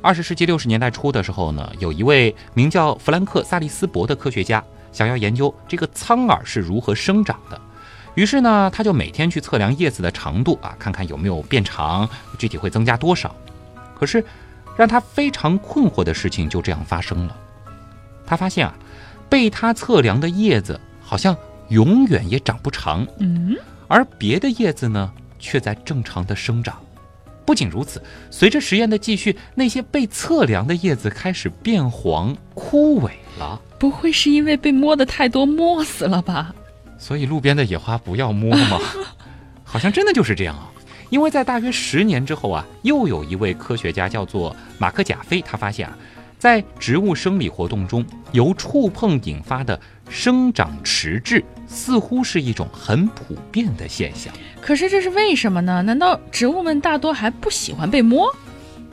[0.07, 7.59] 二十世纪六十年代初的时候呢，有一位名叫弗兰克·萨利斯伯的科学家想要研究这个苍耳是如何生长的，
[8.15, 12.07] 于是呢，他就每天去测量叶子的长度啊，看看有没有变长，
[12.39, 13.35] 具体会增加多少。
[13.99, 14.23] 可是。
[14.77, 17.35] 让他非常困惑的事情就这样发生了。
[18.27, 18.71] 他发现啊，
[19.27, 21.35] 被他测量的叶子好像
[21.69, 23.55] 永远也长不长，嗯，
[23.87, 26.79] 而别的叶子呢，却在正常的生长。
[27.47, 33.57] 不仅如此，随着实验的继续，那些被测量的叶子开始变黄枯萎了。
[33.79, 36.53] 不会是因为被摸的太多摸死了吧？
[36.97, 38.81] 所以路边的野花不要摸吗？
[39.63, 40.69] 好像真的就是这样啊。
[41.09, 45.97] 因为在大约十年之后啊，又有一位科学家叫做马克贾菲，他发现啊，
[46.37, 54.33] 在植物生理活动中，由触碰引发的生长迟滞，似乎是一种很普遍的现象。
[54.61, 55.81] 可是这是为什么呢？
[55.81, 58.27] 难道植物们大多还不喜欢被摸？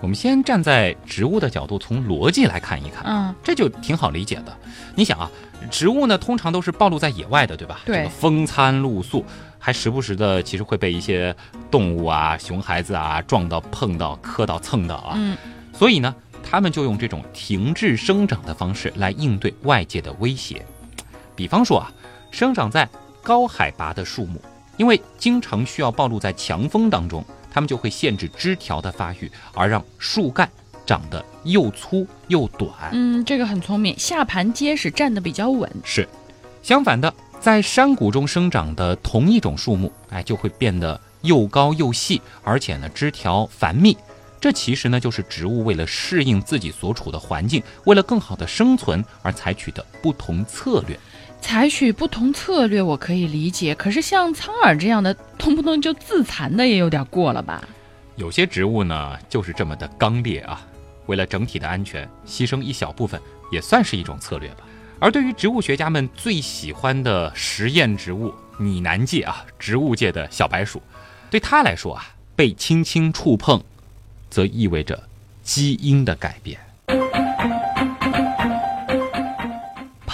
[0.01, 4.55] 我们先站在植物的角度，从逻辑来看一看，嗯，这就挺好理解的。
[4.95, 5.31] 你想啊，
[5.71, 7.81] 植物呢通常都是暴露在野外的，对吧？
[7.87, 9.25] 对，风餐露宿。
[9.59, 11.35] 还时不时的，其实会被一些
[11.71, 15.15] 动物啊、熊孩子啊撞到、碰到、磕到、蹭到啊。
[15.17, 15.35] 嗯，
[15.73, 20.63] 所以呢，他们就用这种停滞生长的方式来应对外界的威胁。
[21.37, 21.93] 比方说啊，
[22.31, 22.89] 生长在
[23.23, 24.41] 高海拔的树木，
[24.77, 30.49] 因为经常需要暴露在强风当中，它们就会限制枝条的发育，而让树干
[30.85, 32.91] 长得又粗又短。
[32.93, 35.71] 嗯，这个很聪明，下盘结实，站得比较稳。
[35.85, 36.09] 是，
[36.63, 37.13] 相反的。
[37.41, 43.95] 在山谷中生长的同一种树木，哎，就会变得又高又细，而且呢，枝条繁密，
[44.41, 50.99] 这其实呢就是植物为了适应自己所处的环境，为了更好的生存而采取的不同策略。
[51.45, 57.63] 采取不同策略我可以理解，可是像苍耳这样的动不动就自残的也有点过了吧？
[58.17, 60.67] 有些植物呢就是这么的刚烈啊，
[61.05, 63.21] 为了整体的安全，牺牲一小部分
[63.53, 64.65] 也算是一种策略吧。
[64.99, 70.81] 而对于植物学家们最喜欢的实验植物拟南芥啊，植物界的小白鼠，
[71.29, 73.63] 对他来说啊，被轻轻触碰，
[74.31, 75.05] 则意味着
[75.43, 76.59] 基因的改变。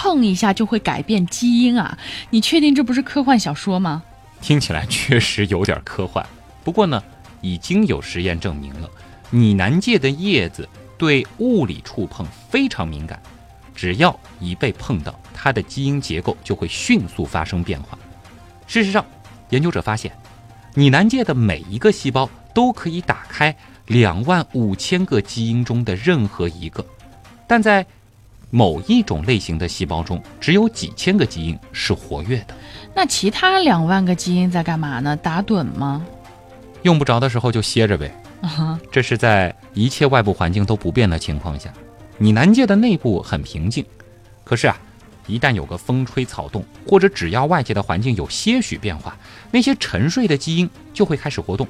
[0.01, 1.95] 碰一下就会改变基因啊？
[2.31, 4.01] 你确定这不是科幻小说吗？
[4.41, 6.25] 听起来确实有点科幻。
[6.63, 7.03] 不过呢，
[7.39, 8.89] 已经有实验证明了，
[9.29, 13.21] 拟南芥的叶子对物理触碰非常敏感，
[13.75, 17.95] 只要一被碰到，它的基因结构就会迅速发生变化。
[18.65, 19.05] 事实上，
[19.51, 20.11] 研究者发现，
[20.73, 26.83] 拟南芥的每一个细胞都可以打开两万五千个基因中的任何一个，
[27.45, 27.85] 但在
[28.51, 32.53] 某一种类型的细胞中，只有几千个基因是活跃的。
[32.93, 35.15] 那其他两万个基因在干嘛呢？
[35.15, 36.05] 打盹吗？
[36.83, 38.13] 用不着的时候就歇着呗。
[38.91, 41.71] 这是在一切外部环境都不变的情况下，
[42.17, 43.85] 拟南界的内部很平静。
[44.43, 44.75] 可是啊，
[45.27, 49.15] 一旦有个风吹草动，或者只要外界的环境有些许变化，
[49.51, 51.67] 那些沉睡的基因就会开始活动。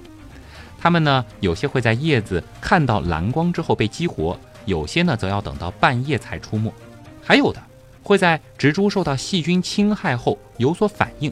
[0.79, 4.39] 它们呢，有些会在叶子看到蓝光之后被激活。
[4.71, 6.71] 有些呢，则要等到半夜才出没；
[7.21, 7.62] 还有的
[8.01, 11.31] 会在植株受到细菌侵害后有所反应，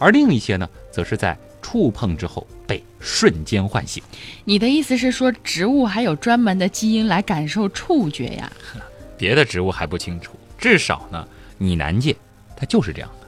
[0.00, 4.02] 而另一些呢，则是在触碰之后被瞬间唤醒。
[4.44, 8.52] 你的意思是说，植物还有专门的基因来感受触觉呀？
[9.16, 11.26] 别的植物还不清楚，至少呢，
[11.56, 12.16] 拟南芥
[12.56, 13.26] 它就是这样的。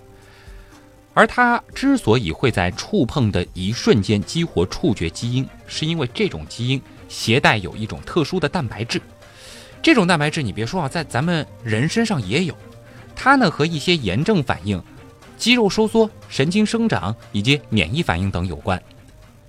[1.15, 9.01] 而它之所以会在触碰的一瞬间激活触觉基因，是因为这种基因携带有一种特殊的蛋白质。
[9.83, 12.55] 这种蛋白质，你别说啊，在咱们人身上也有。
[13.15, 14.83] 它呢和一些炎症反应、
[15.37, 18.81] 肌肉收缩、神经生长以及免疫反应等有关。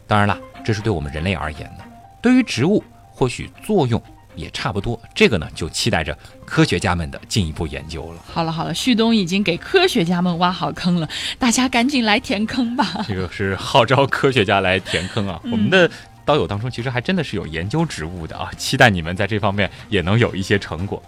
[0.08, 1.84] 当然了，这是对我们人类而言的。
[2.22, 4.02] 对于植物，或许作用
[4.34, 5.00] 也差不多。
[5.13, 8.24] 这个呢，就期待着科学家们的进一步研究了。
[8.26, 13.06] 好了好了，旭东已经给科学家们挖好坑了，大家赶紧来填坑吧。
[13.08, 15.89] 这个是号召科学家来填坑啊，我们的。
[16.30, 21.02] 刀友当中其实还真的是有研究植物的啊，期待你们在这方面也能有一些成果。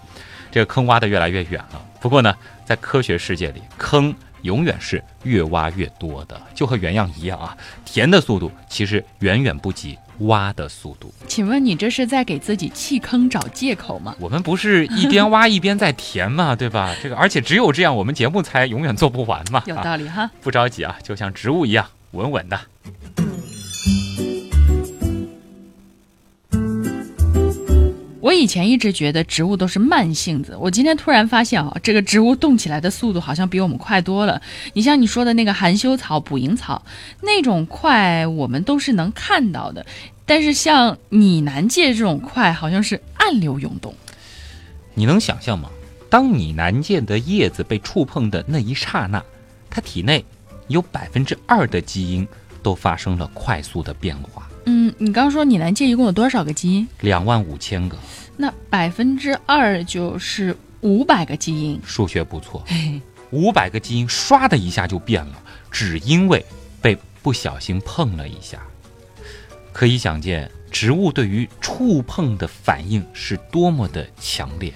[0.49, 7.55] 这个坑挖得越来越远了，不过呢，在科学世界里，坑永远是越挖越多的，就和原样一样啊，
[7.85, 11.13] 填的速度其实远远不及挖的速度。
[11.27, 14.15] 请问你这是在给自己弃坑找借口吗？
[14.19, 16.95] 我们不是一边挖一边在填嘛，对吧？
[17.03, 19.61] 这个而且只有这样，我们节目才永远做不完嘛。
[19.67, 22.59] 有道理哈，不着急啊，就像植物一样，稳稳的。
[28.21, 34.39] 我以前一直觉得植物都是慢性子，我今天突然发现啊，这个植物动起来的速度好像比我们快多了。
[34.73, 36.85] 你像你说的那个含羞草、捕蝇草，
[37.21, 39.83] 那种快我们都是能看到的，
[40.25, 43.93] 但是像拟南芥这种快，好像是暗流涌动。
[44.93, 45.69] 你能想象吗？
[46.07, 49.23] 当拟南芥的叶子被触碰的那一刹那，
[49.69, 50.23] 它体内
[50.67, 52.27] 有百分之二的基因
[52.61, 54.47] 都发生了快速的变化。
[54.71, 56.87] 嗯，你刚说你南芥一共有多少个基因？
[57.01, 57.97] 两万五千个。
[58.37, 61.77] 那百分之二就是五百个基因。
[61.85, 62.63] 数学不错，
[63.31, 65.35] 五百个基因唰的一下就变了，
[65.69, 66.45] 只因为
[66.81, 68.59] 被不小心碰了一下。
[69.73, 74.73] 可以想见，植物对于触碰的反应是多么的强烈。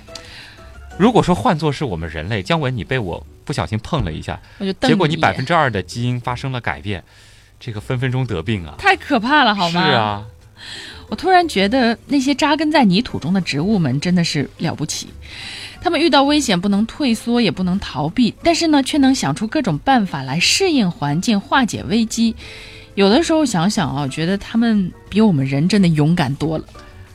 [0.98, 4.38] 如果说换作是我们人类，姜文，你被我不小心碰了一下，
[4.82, 7.02] 结果你百分之二的基因发生了改变。
[7.66, 8.76] 这个分分钟得病啊！
[8.78, 9.88] 太可怕了，好吗？
[9.88, 10.24] 是啊，
[11.10, 15.08] 我突然觉得那些扎根在泥土中的植物们真的是了不起。
[15.82, 22.36] 他们遇到危险不能退缩，也不能逃避，但是呢，却能想出各种办法来适应环境、化解危机。
[22.94, 26.66] 有的时候想想啊，觉得他们比我们人真的勇敢多了。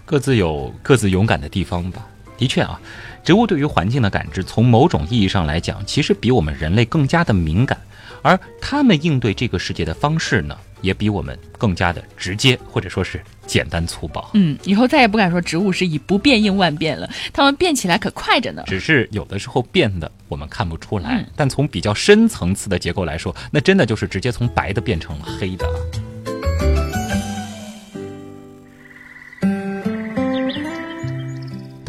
[0.04, 2.04] 各自有各自勇敢的地方吧。
[2.36, 2.80] 的确啊，
[3.22, 7.78] 植物对于环境的感知，从某种意义上来讲，其实比我们人类更加的敏感。
[8.22, 14.30] 而他们应对这个世界的方式呢，也比我们更加的直接，或者说是简单粗暴。
[14.34, 18.62] 嗯，以后再也不敢说植物是以不变应万变了，它们变起来可快着呢。
[18.66, 25.66] 只是有的时候变的我们看不出来，但从比较深层次的结构来说，那真的就是直接从白的变成了黑的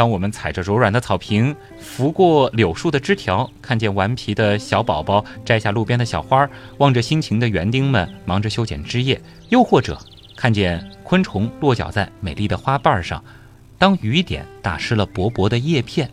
[0.01, 6.49] 当我们踩着柔软的草坪，拂过柳树的枝条，看见顽皮的小宝宝摘下路边的小花，
[6.79, 9.95] 望着辛勤的园丁们忙着修剪枝叶，又或者
[10.35, 13.23] 看见昆虫落脚在美丽的花瓣上，
[13.77, 16.09] 当雨点打湿了薄薄的叶片，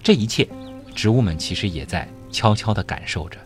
[0.00, 0.46] 这一切，
[0.94, 3.36] 植物们其实也在悄悄地感受着。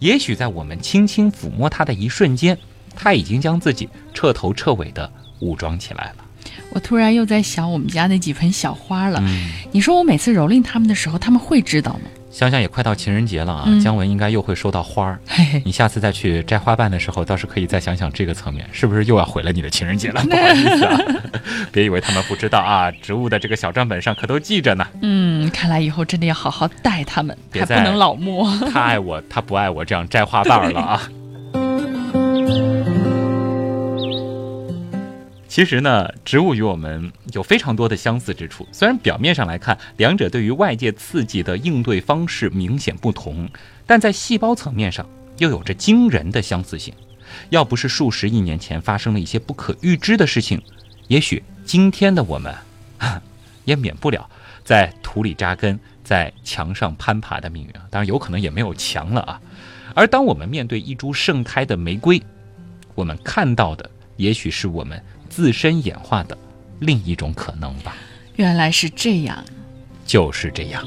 [0.00, 2.58] 也许在我们轻轻抚摸它的一瞬间，
[2.96, 5.08] 它已经将自己彻头彻尾地
[5.38, 6.24] 武装起来了。
[6.70, 9.22] 我突然又在想我们家那几盆小花了。
[9.72, 12.00] 你说我每次蹂躏它们的时候，他们会知道吗？
[12.30, 15.18] 想想也快到情人节了啊，姜文应该又会收到花儿。
[15.64, 20.22] 你下次再去摘花瓣的时候，倒是可以再想想这个层面，是不是又要毁了你的情人节了？
[20.28, 20.98] 不好意思啊，
[21.72, 24.86] 别以为他们不知道啊，植物的这个小账本上可都记着呢。
[25.00, 28.46] 嗯，看来以后真的要好好待他们，还不能老摸。
[28.72, 31.10] 他爱我，他不爱我，这样摘花瓣了啊。
[35.58, 38.64] 其实呢，植物与我们有非常多的相似之处。
[38.70, 43.50] 虽然表面上来看，两者对于外界刺激的应对方式明显不同，
[43.84, 45.04] 但在细胞层面上
[45.38, 46.94] 又有着惊人的相似性。
[47.50, 50.62] 要不是数十亿年前发生了一些不可预知的事情，
[51.08, 52.54] 也许今天的我们，
[53.64, 54.30] 也免不了
[54.62, 57.82] 在土里扎根、在墙上攀爬的命运啊！
[57.90, 59.40] 当然，有可能也没有墙了啊。
[59.92, 62.22] 而当我们面对一株盛开的玫瑰，
[62.94, 65.02] 我们看到的，也许是我们。
[65.38, 66.36] 自身演化的
[66.80, 67.94] 另一种可能吧。
[68.34, 69.44] 原来是这样，
[70.04, 70.84] 就是这样。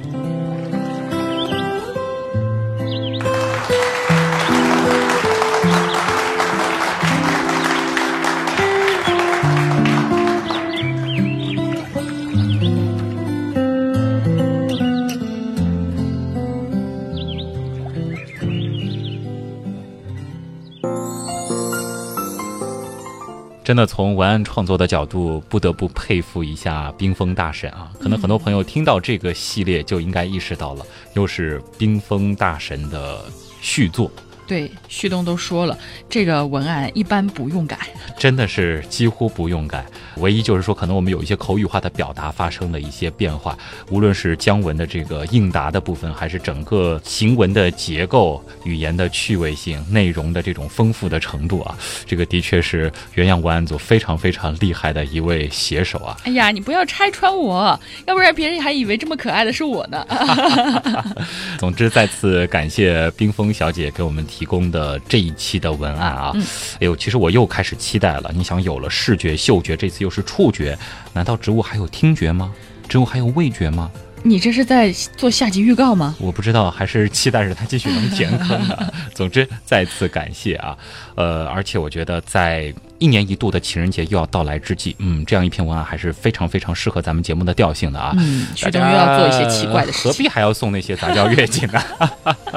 [23.71, 27.89] 真的从文案创作的角度，不得不佩服一下冰封大神啊！
[28.01, 33.23] 可能很多朋友听到这个系列就应该意识到了，又是冰封大神的
[33.61, 34.11] 续作。
[34.45, 35.77] 对，旭东都说了，
[36.09, 37.77] 这个文案一般不用改，
[38.17, 39.85] 真的是几乎不用改。
[40.17, 43.57] 唯一就是说，可能我们有一些口语化的表达发生了一些变化，
[43.89, 51.75] 无论是姜文的这个应答的部分，还是整个行文的结构、语言的趣味性、内容的这种丰富的程度啊，
[52.05, 56.17] 这个的确是原样文案组非常非常厉害的一位写手啊。
[56.25, 60.05] 哎呀，你不要拆穿我，要不然别人还以为这么可爱的是我呢。
[61.57, 64.21] 总之，再次感谢冰峰小姐给我们。
[64.31, 66.33] 提供的这一期的文案啊，
[66.75, 68.31] 哎呦，其实我又开始期待了。
[68.33, 70.77] 你想，有了视觉、嗅觉，这次又是触觉，
[71.13, 72.53] 难道植物还有听觉吗？
[72.87, 73.89] 植物还有味觉吗？
[74.23, 76.15] 你这是在做下集预告吗？
[76.19, 78.77] 我不知道，还是期待着他继续能填坑呢。
[79.15, 80.77] 总之，再次感谢啊，
[81.15, 88.13] 呃，而且我觉得在一年一度的情人节又要到来之际，嗯，这样一篇文案还是非常非常适合咱们节目的调性的啊。
[88.19, 91.81] 嗯，徐东又要做一些奇怪的事情，何必还要送那些杂交月季呢？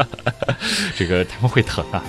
[0.96, 2.02] 这个他们会疼啊。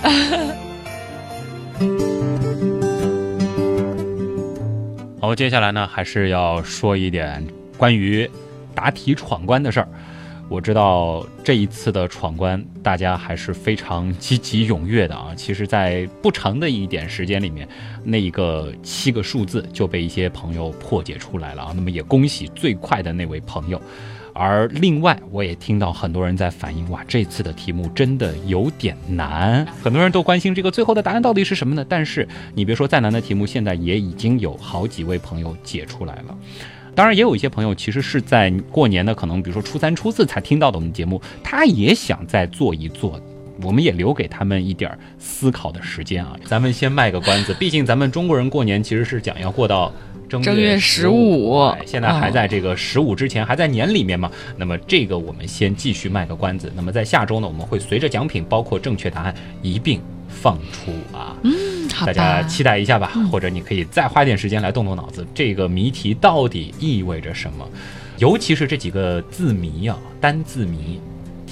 [5.18, 7.44] 好，接下来呢，还是要说一点
[7.78, 8.30] 关于。
[8.76, 9.88] 答题闯关的事儿，
[10.48, 15.34] 我知道这一次的闯关，大家还是非常积极踊跃的啊。
[15.34, 17.66] 其实，在不长的一点时间里面，
[18.04, 21.72] 那一个七个数字就被一些朋友破解出来了啊。
[21.74, 23.80] 那么也恭喜最快的那位朋友。
[24.38, 29.66] 而另外，我也听到很多人在反映，哇，这次的题目真的有点难。
[29.82, 31.82] 很多人都关心这个最后的答案到底是什么呢？
[31.88, 36.36] 但是你别说再难的题目，现在也已经有好几位朋友解出来了。
[36.96, 43.20] 当然，也有一些朋友其实是在过年的，可能比如说初三、初四才听到的我们节目，他也想再做一做，
[43.62, 46.34] 我们也留给他们一点思考的时间啊。
[46.46, 49.92] 咱们先卖个关子，毕竟咱们中国人过年其实是讲要过到
[50.26, 54.30] 正月十五，现在还在这个十五之前，还在年里面嘛。
[54.56, 56.72] 那么这个我们先继续卖个关子。
[56.74, 61.36] 那么在下周呢，我们会随着奖品包括正确答案一并放出啊。
[62.04, 67.66] 大家期待一下吧，或者你可以再花点时间来动动脑子，这个谜题到底意味着什么？
[68.18, 71.00] 尤其是这几个字谜啊，单字谜。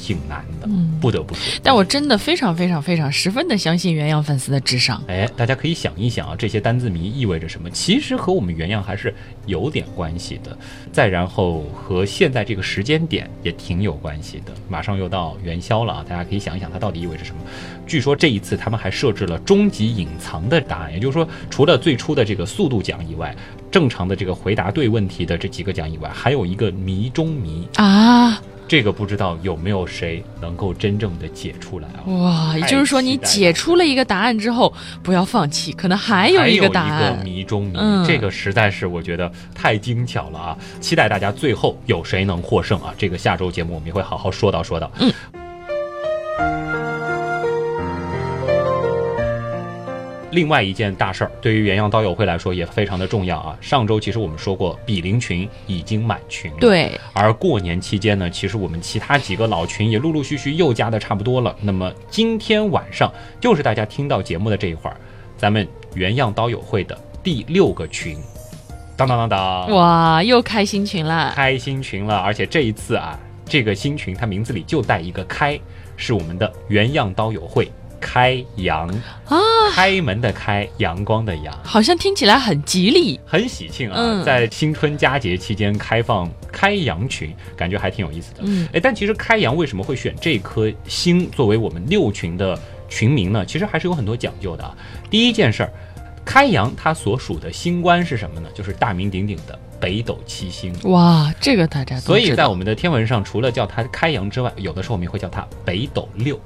[0.04, 1.58] 挺难的，嗯不得不说。
[1.62, 5.02] 但我真的非常非常非常十分的相信原样粉丝的智商。
[5.06, 7.70] 哎，大家可以想一想啊，这些单字谜意味着什么？
[7.70, 9.14] 其实和我们原样还是
[9.46, 10.54] 有点关系的。
[10.92, 14.52] 再然后和现在这个时间点也挺有关系的。
[14.68, 17.40] 马上又到元宵了啊，大家可以想一想它到底意味着什么。
[17.86, 23.34] 据说这一次他们还设置了终极隐藏的答案，也就是说，除了最初的这个速度奖以外，
[23.70, 28.40] 正常的这个回答对问题的这几个奖以外，还有一个谜中谜啊。
[28.66, 32.00] 这个不知道有没有谁能够真正的解出来啊？
[32.06, 37.12] 哇，也就是说你解出了一个答案之后，不要放弃，可能还有一个答案。
[37.12, 40.58] 一个谜中谜，这个实在是我觉得太精巧了啊！
[40.80, 42.92] 期待大家最后有谁能获胜啊？
[42.96, 44.90] 这个下周节目我们也会好好说到说到。
[44.98, 45.12] 嗯。
[50.34, 53.56] 另外一件大事儿，对于原样刀友会来说也非常的重要啊。
[53.60, 56.58] 上周其实我们说过，比邻群已经满群了。
[56.60, 57.00] 对。
[57.12, 61.54] 而过年期间呢，其实我们其他几个老群也陆陆续续又加的差不多了。
[61.60, 64.96] 那么今天晚上就是大家听到节目的这一会儿，
[65.38, 68.18] 咱们原样刀友会的第六个群，
[68.96, 72.16] 当当当当，哇，又开新群了，开新群了。
[72.16, 73.16] 而且这一次啊，
[73.46, 75.58] 这个新群它名字里就带一个“开”，
[75.96, 77.70] 是我们的原样刀友会。
[78.06, 78.86] 开阳
[79.26, 79.38] 啊，
[79.72, 84.22] 开门的开，阳光的阳，好像听起来很吉利，很喜庆啊！
[84.22, 88.40] 在新春佳节期间开放开阳群，感觉还挺有意思的。
[88.42, 92.56] 嗯，哎，但其实开阳为什么会选这颗星作为我们六群的
[92.90, 93.42] 群名呢？
[93.46, 94.76] 其实还是有很多讲究的啊。
[95.08, 95.72] 第一件事儿，
[96.26, 98.50] 开阳它所属的星官是什么呢？
[98.52, 100.74] 就是大名鼎鼎的北斗七星。
[100.84, 106.38] 哇，这个大家所以在我们的天文上，除了叫它开阳之外，有的时候我们也会叫它北斗六。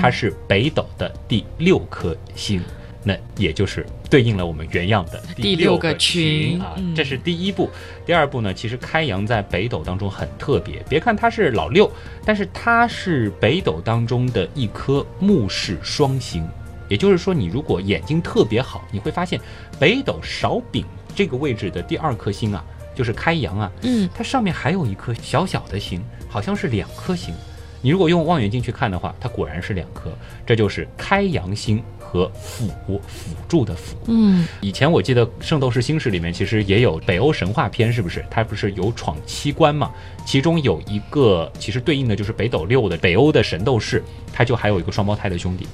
[0.00, 2.62] 它是北斗的第六颗星，
[3.02, 6.76] 那也就是对应了我们原样的第六个群啊。
[6.94, 7.68] 这是第一步。
[8.06, 10.82] 第二步呢，其实开阳在北斗当中很特别。
[10.88, 11.90] 别看它是老六，
[12.24, 16.46] 但是它是北斗当中的一颗目视双星。
[16.88, 19.40] 也就是说，你如果眼睛特别好，你会发现
[19.78, 22.62] 北斗勺柄这个位置的第二颗星啊，
[22.94, 23.72] 就是开阳啊。
[23.80, 27.34] 嗯，它上面还有一颗小小的星，好像是两颗星。
[27.82, 30.10] 你如果用望远镜去看的话，它果然是两颗，
[30.46, 33.00] 这就是开阳星和辅辅
[33.48, 33.96] 助的辅。
[34.06, 38.24] 嗯，以前我记得《圣斗士星矢》里面其实也有北欧神话篇，是不是？
[38.30, 39.90] 它不是有闯七关嘛？
[40.24, 44.02] 其中有一个其实对应的就是北斗六的北欧的神斗士，
[44.32, 45.66] 他就还有一个双胞胎的兄弟，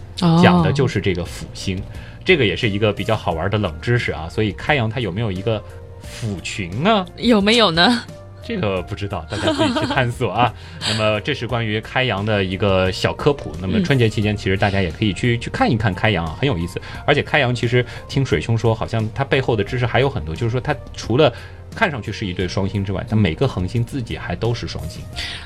[0.43, 1.81] 讲的就是这个辅星。
[2.25, 4.29] 这个也是一个比较好玩的冷知识啊。
[4.31, 5.63] 所以开阳它有没有一个
[6.01, 7.07] 辅群呢？
[7.19, 8.03] 有没有呢？
[8.43, 10.53] 这个不知道，大家自己去探索啊。
[10.89, 13.55] 那么这是关于开阳的一个小科普。
[13.61, 16.81] 那么春节期间，其实大家也可以去去看一看开阳啊，很有意思。
[17.07, 21.33] 而且开阳其实听水兄说，好像它背后的知识还有很多，就是说它除了。
[21.79, 25.01] 看上去是一对双星之外，它每个恒星自己还都是双星。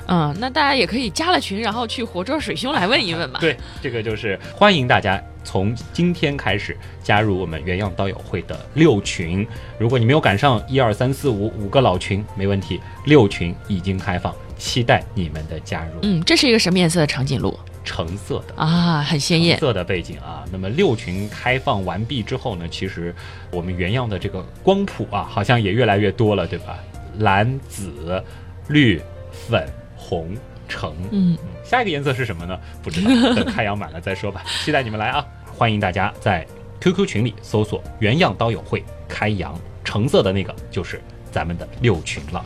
[0.06, 3.38] 嗯，那大家也可以加了群，然后去活捉水兄来问一问嘛。
[3.38, 9.46] 对，这个就是欢迎大家从今天开始加入我们原样刀友会的六群。
[9.78, 15.90] 如果你没有赶上一二三四五五个老群，没问题，六群已经开放，期待你们的加入。
[16.00, 17.54] 嗯，这是一个什么颜色的长颈鹿？
[17.84, 20.44] 橙色的啊，很鲜艳色的背景啊。
[20.50, 23.14] 那么六群开放完毕之后呢，其实
[23.50, 26.78] 我们原样的这个光谱啊，好像也越来越多了，对吧？
[27.18, 28.22] 蓝、紫、
[28.68, 30.34] 绿、粉、红、
[30.68, 30.94] 橙。
[31.10, 32.58] 嗯，下一个颜色是什么呢？
[32.82, 34.42] 不知道， 等太阳满了再说吧。
[34.64, 35.26] 期待你们来啊！
[35.54, 36.46] 欢迎大家在
[36.80, 39.54] QQ 群里搜索“原样刀友会”，开阳
[39.84, 42.42] 橙色的那个就是咱们的六群了。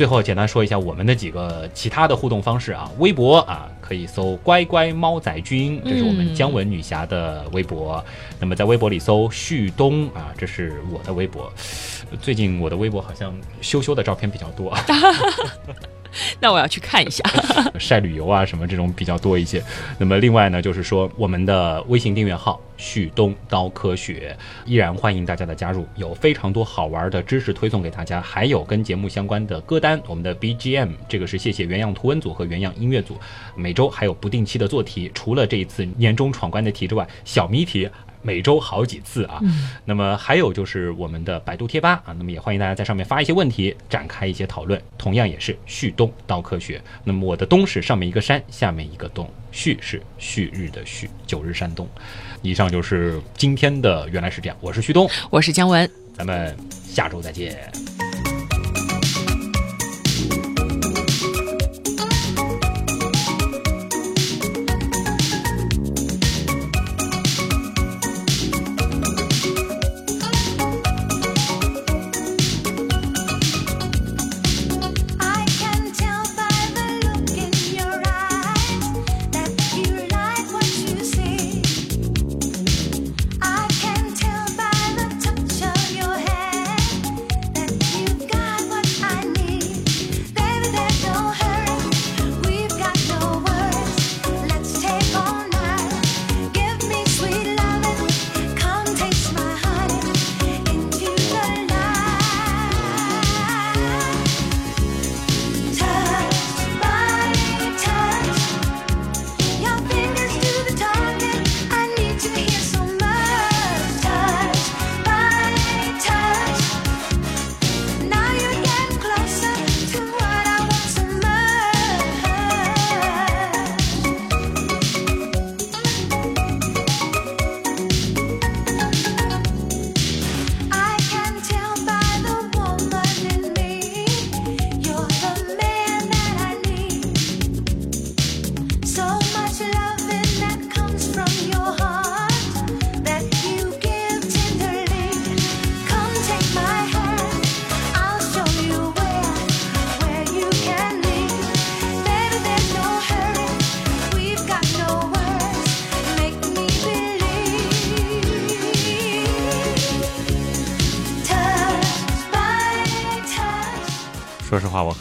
[0.00, 8.02] 最后简单说一下我们的几个其他的互动方式啊，微博啊可以搜“乖乖猫仔君”，这是我们姜文女侠的微博。
[8.38, 11.52] 那么在微博里搜“旭东”啊，这是我的微博。
[12.18, 13.30] 最近我的微博好像
[13.60, 14.74] 羞羞的照片比较多。
[16.40, 17.22] 那我要去看一下，
[17.78, 19.62] 晒旅游啊什么这种比较多一些。
[19.98, 24.36] 那么另外呢，就是说我们的微信订阅号“旭东刀科学”
[24.66, 30.00] 依然欢迎大家的加入，有非常多好玩的知识推送给大家，还有跟节目相关的歌单。
[30.06, 33.18] 我们的 BGM 这个是谢谢原样图文组和原样音乐组，
[33.54, 37.88] 每周还有不定期的做题，除了这一次年终闯关的题之外，小谜题。
[38.22, 39.40] 每周好几次啊，
[39.84, 44.80] 那么还有就是我们的百度贴吧啊，那么也欢迎大家在上面发一些问题，展开一些讨论。
[44.98, 51.88] 同样也是旭东刀科学，那么我的东是上面一个山，下面一个东，旭是旭日的旭，九日山东。
[52.42, 57.70] 以上就是今天的原来是这样，我是旭东，我是姜文，咱们下周再见。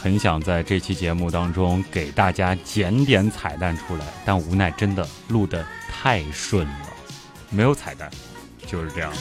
[0.10, 6.90] 很想在这期节目当中给大家剪点彩蛋出来，但无奈真的录的太顺了，
[7.52, 8.10] 没有彩蛋，
[8.66, 9.18] 就是这样了。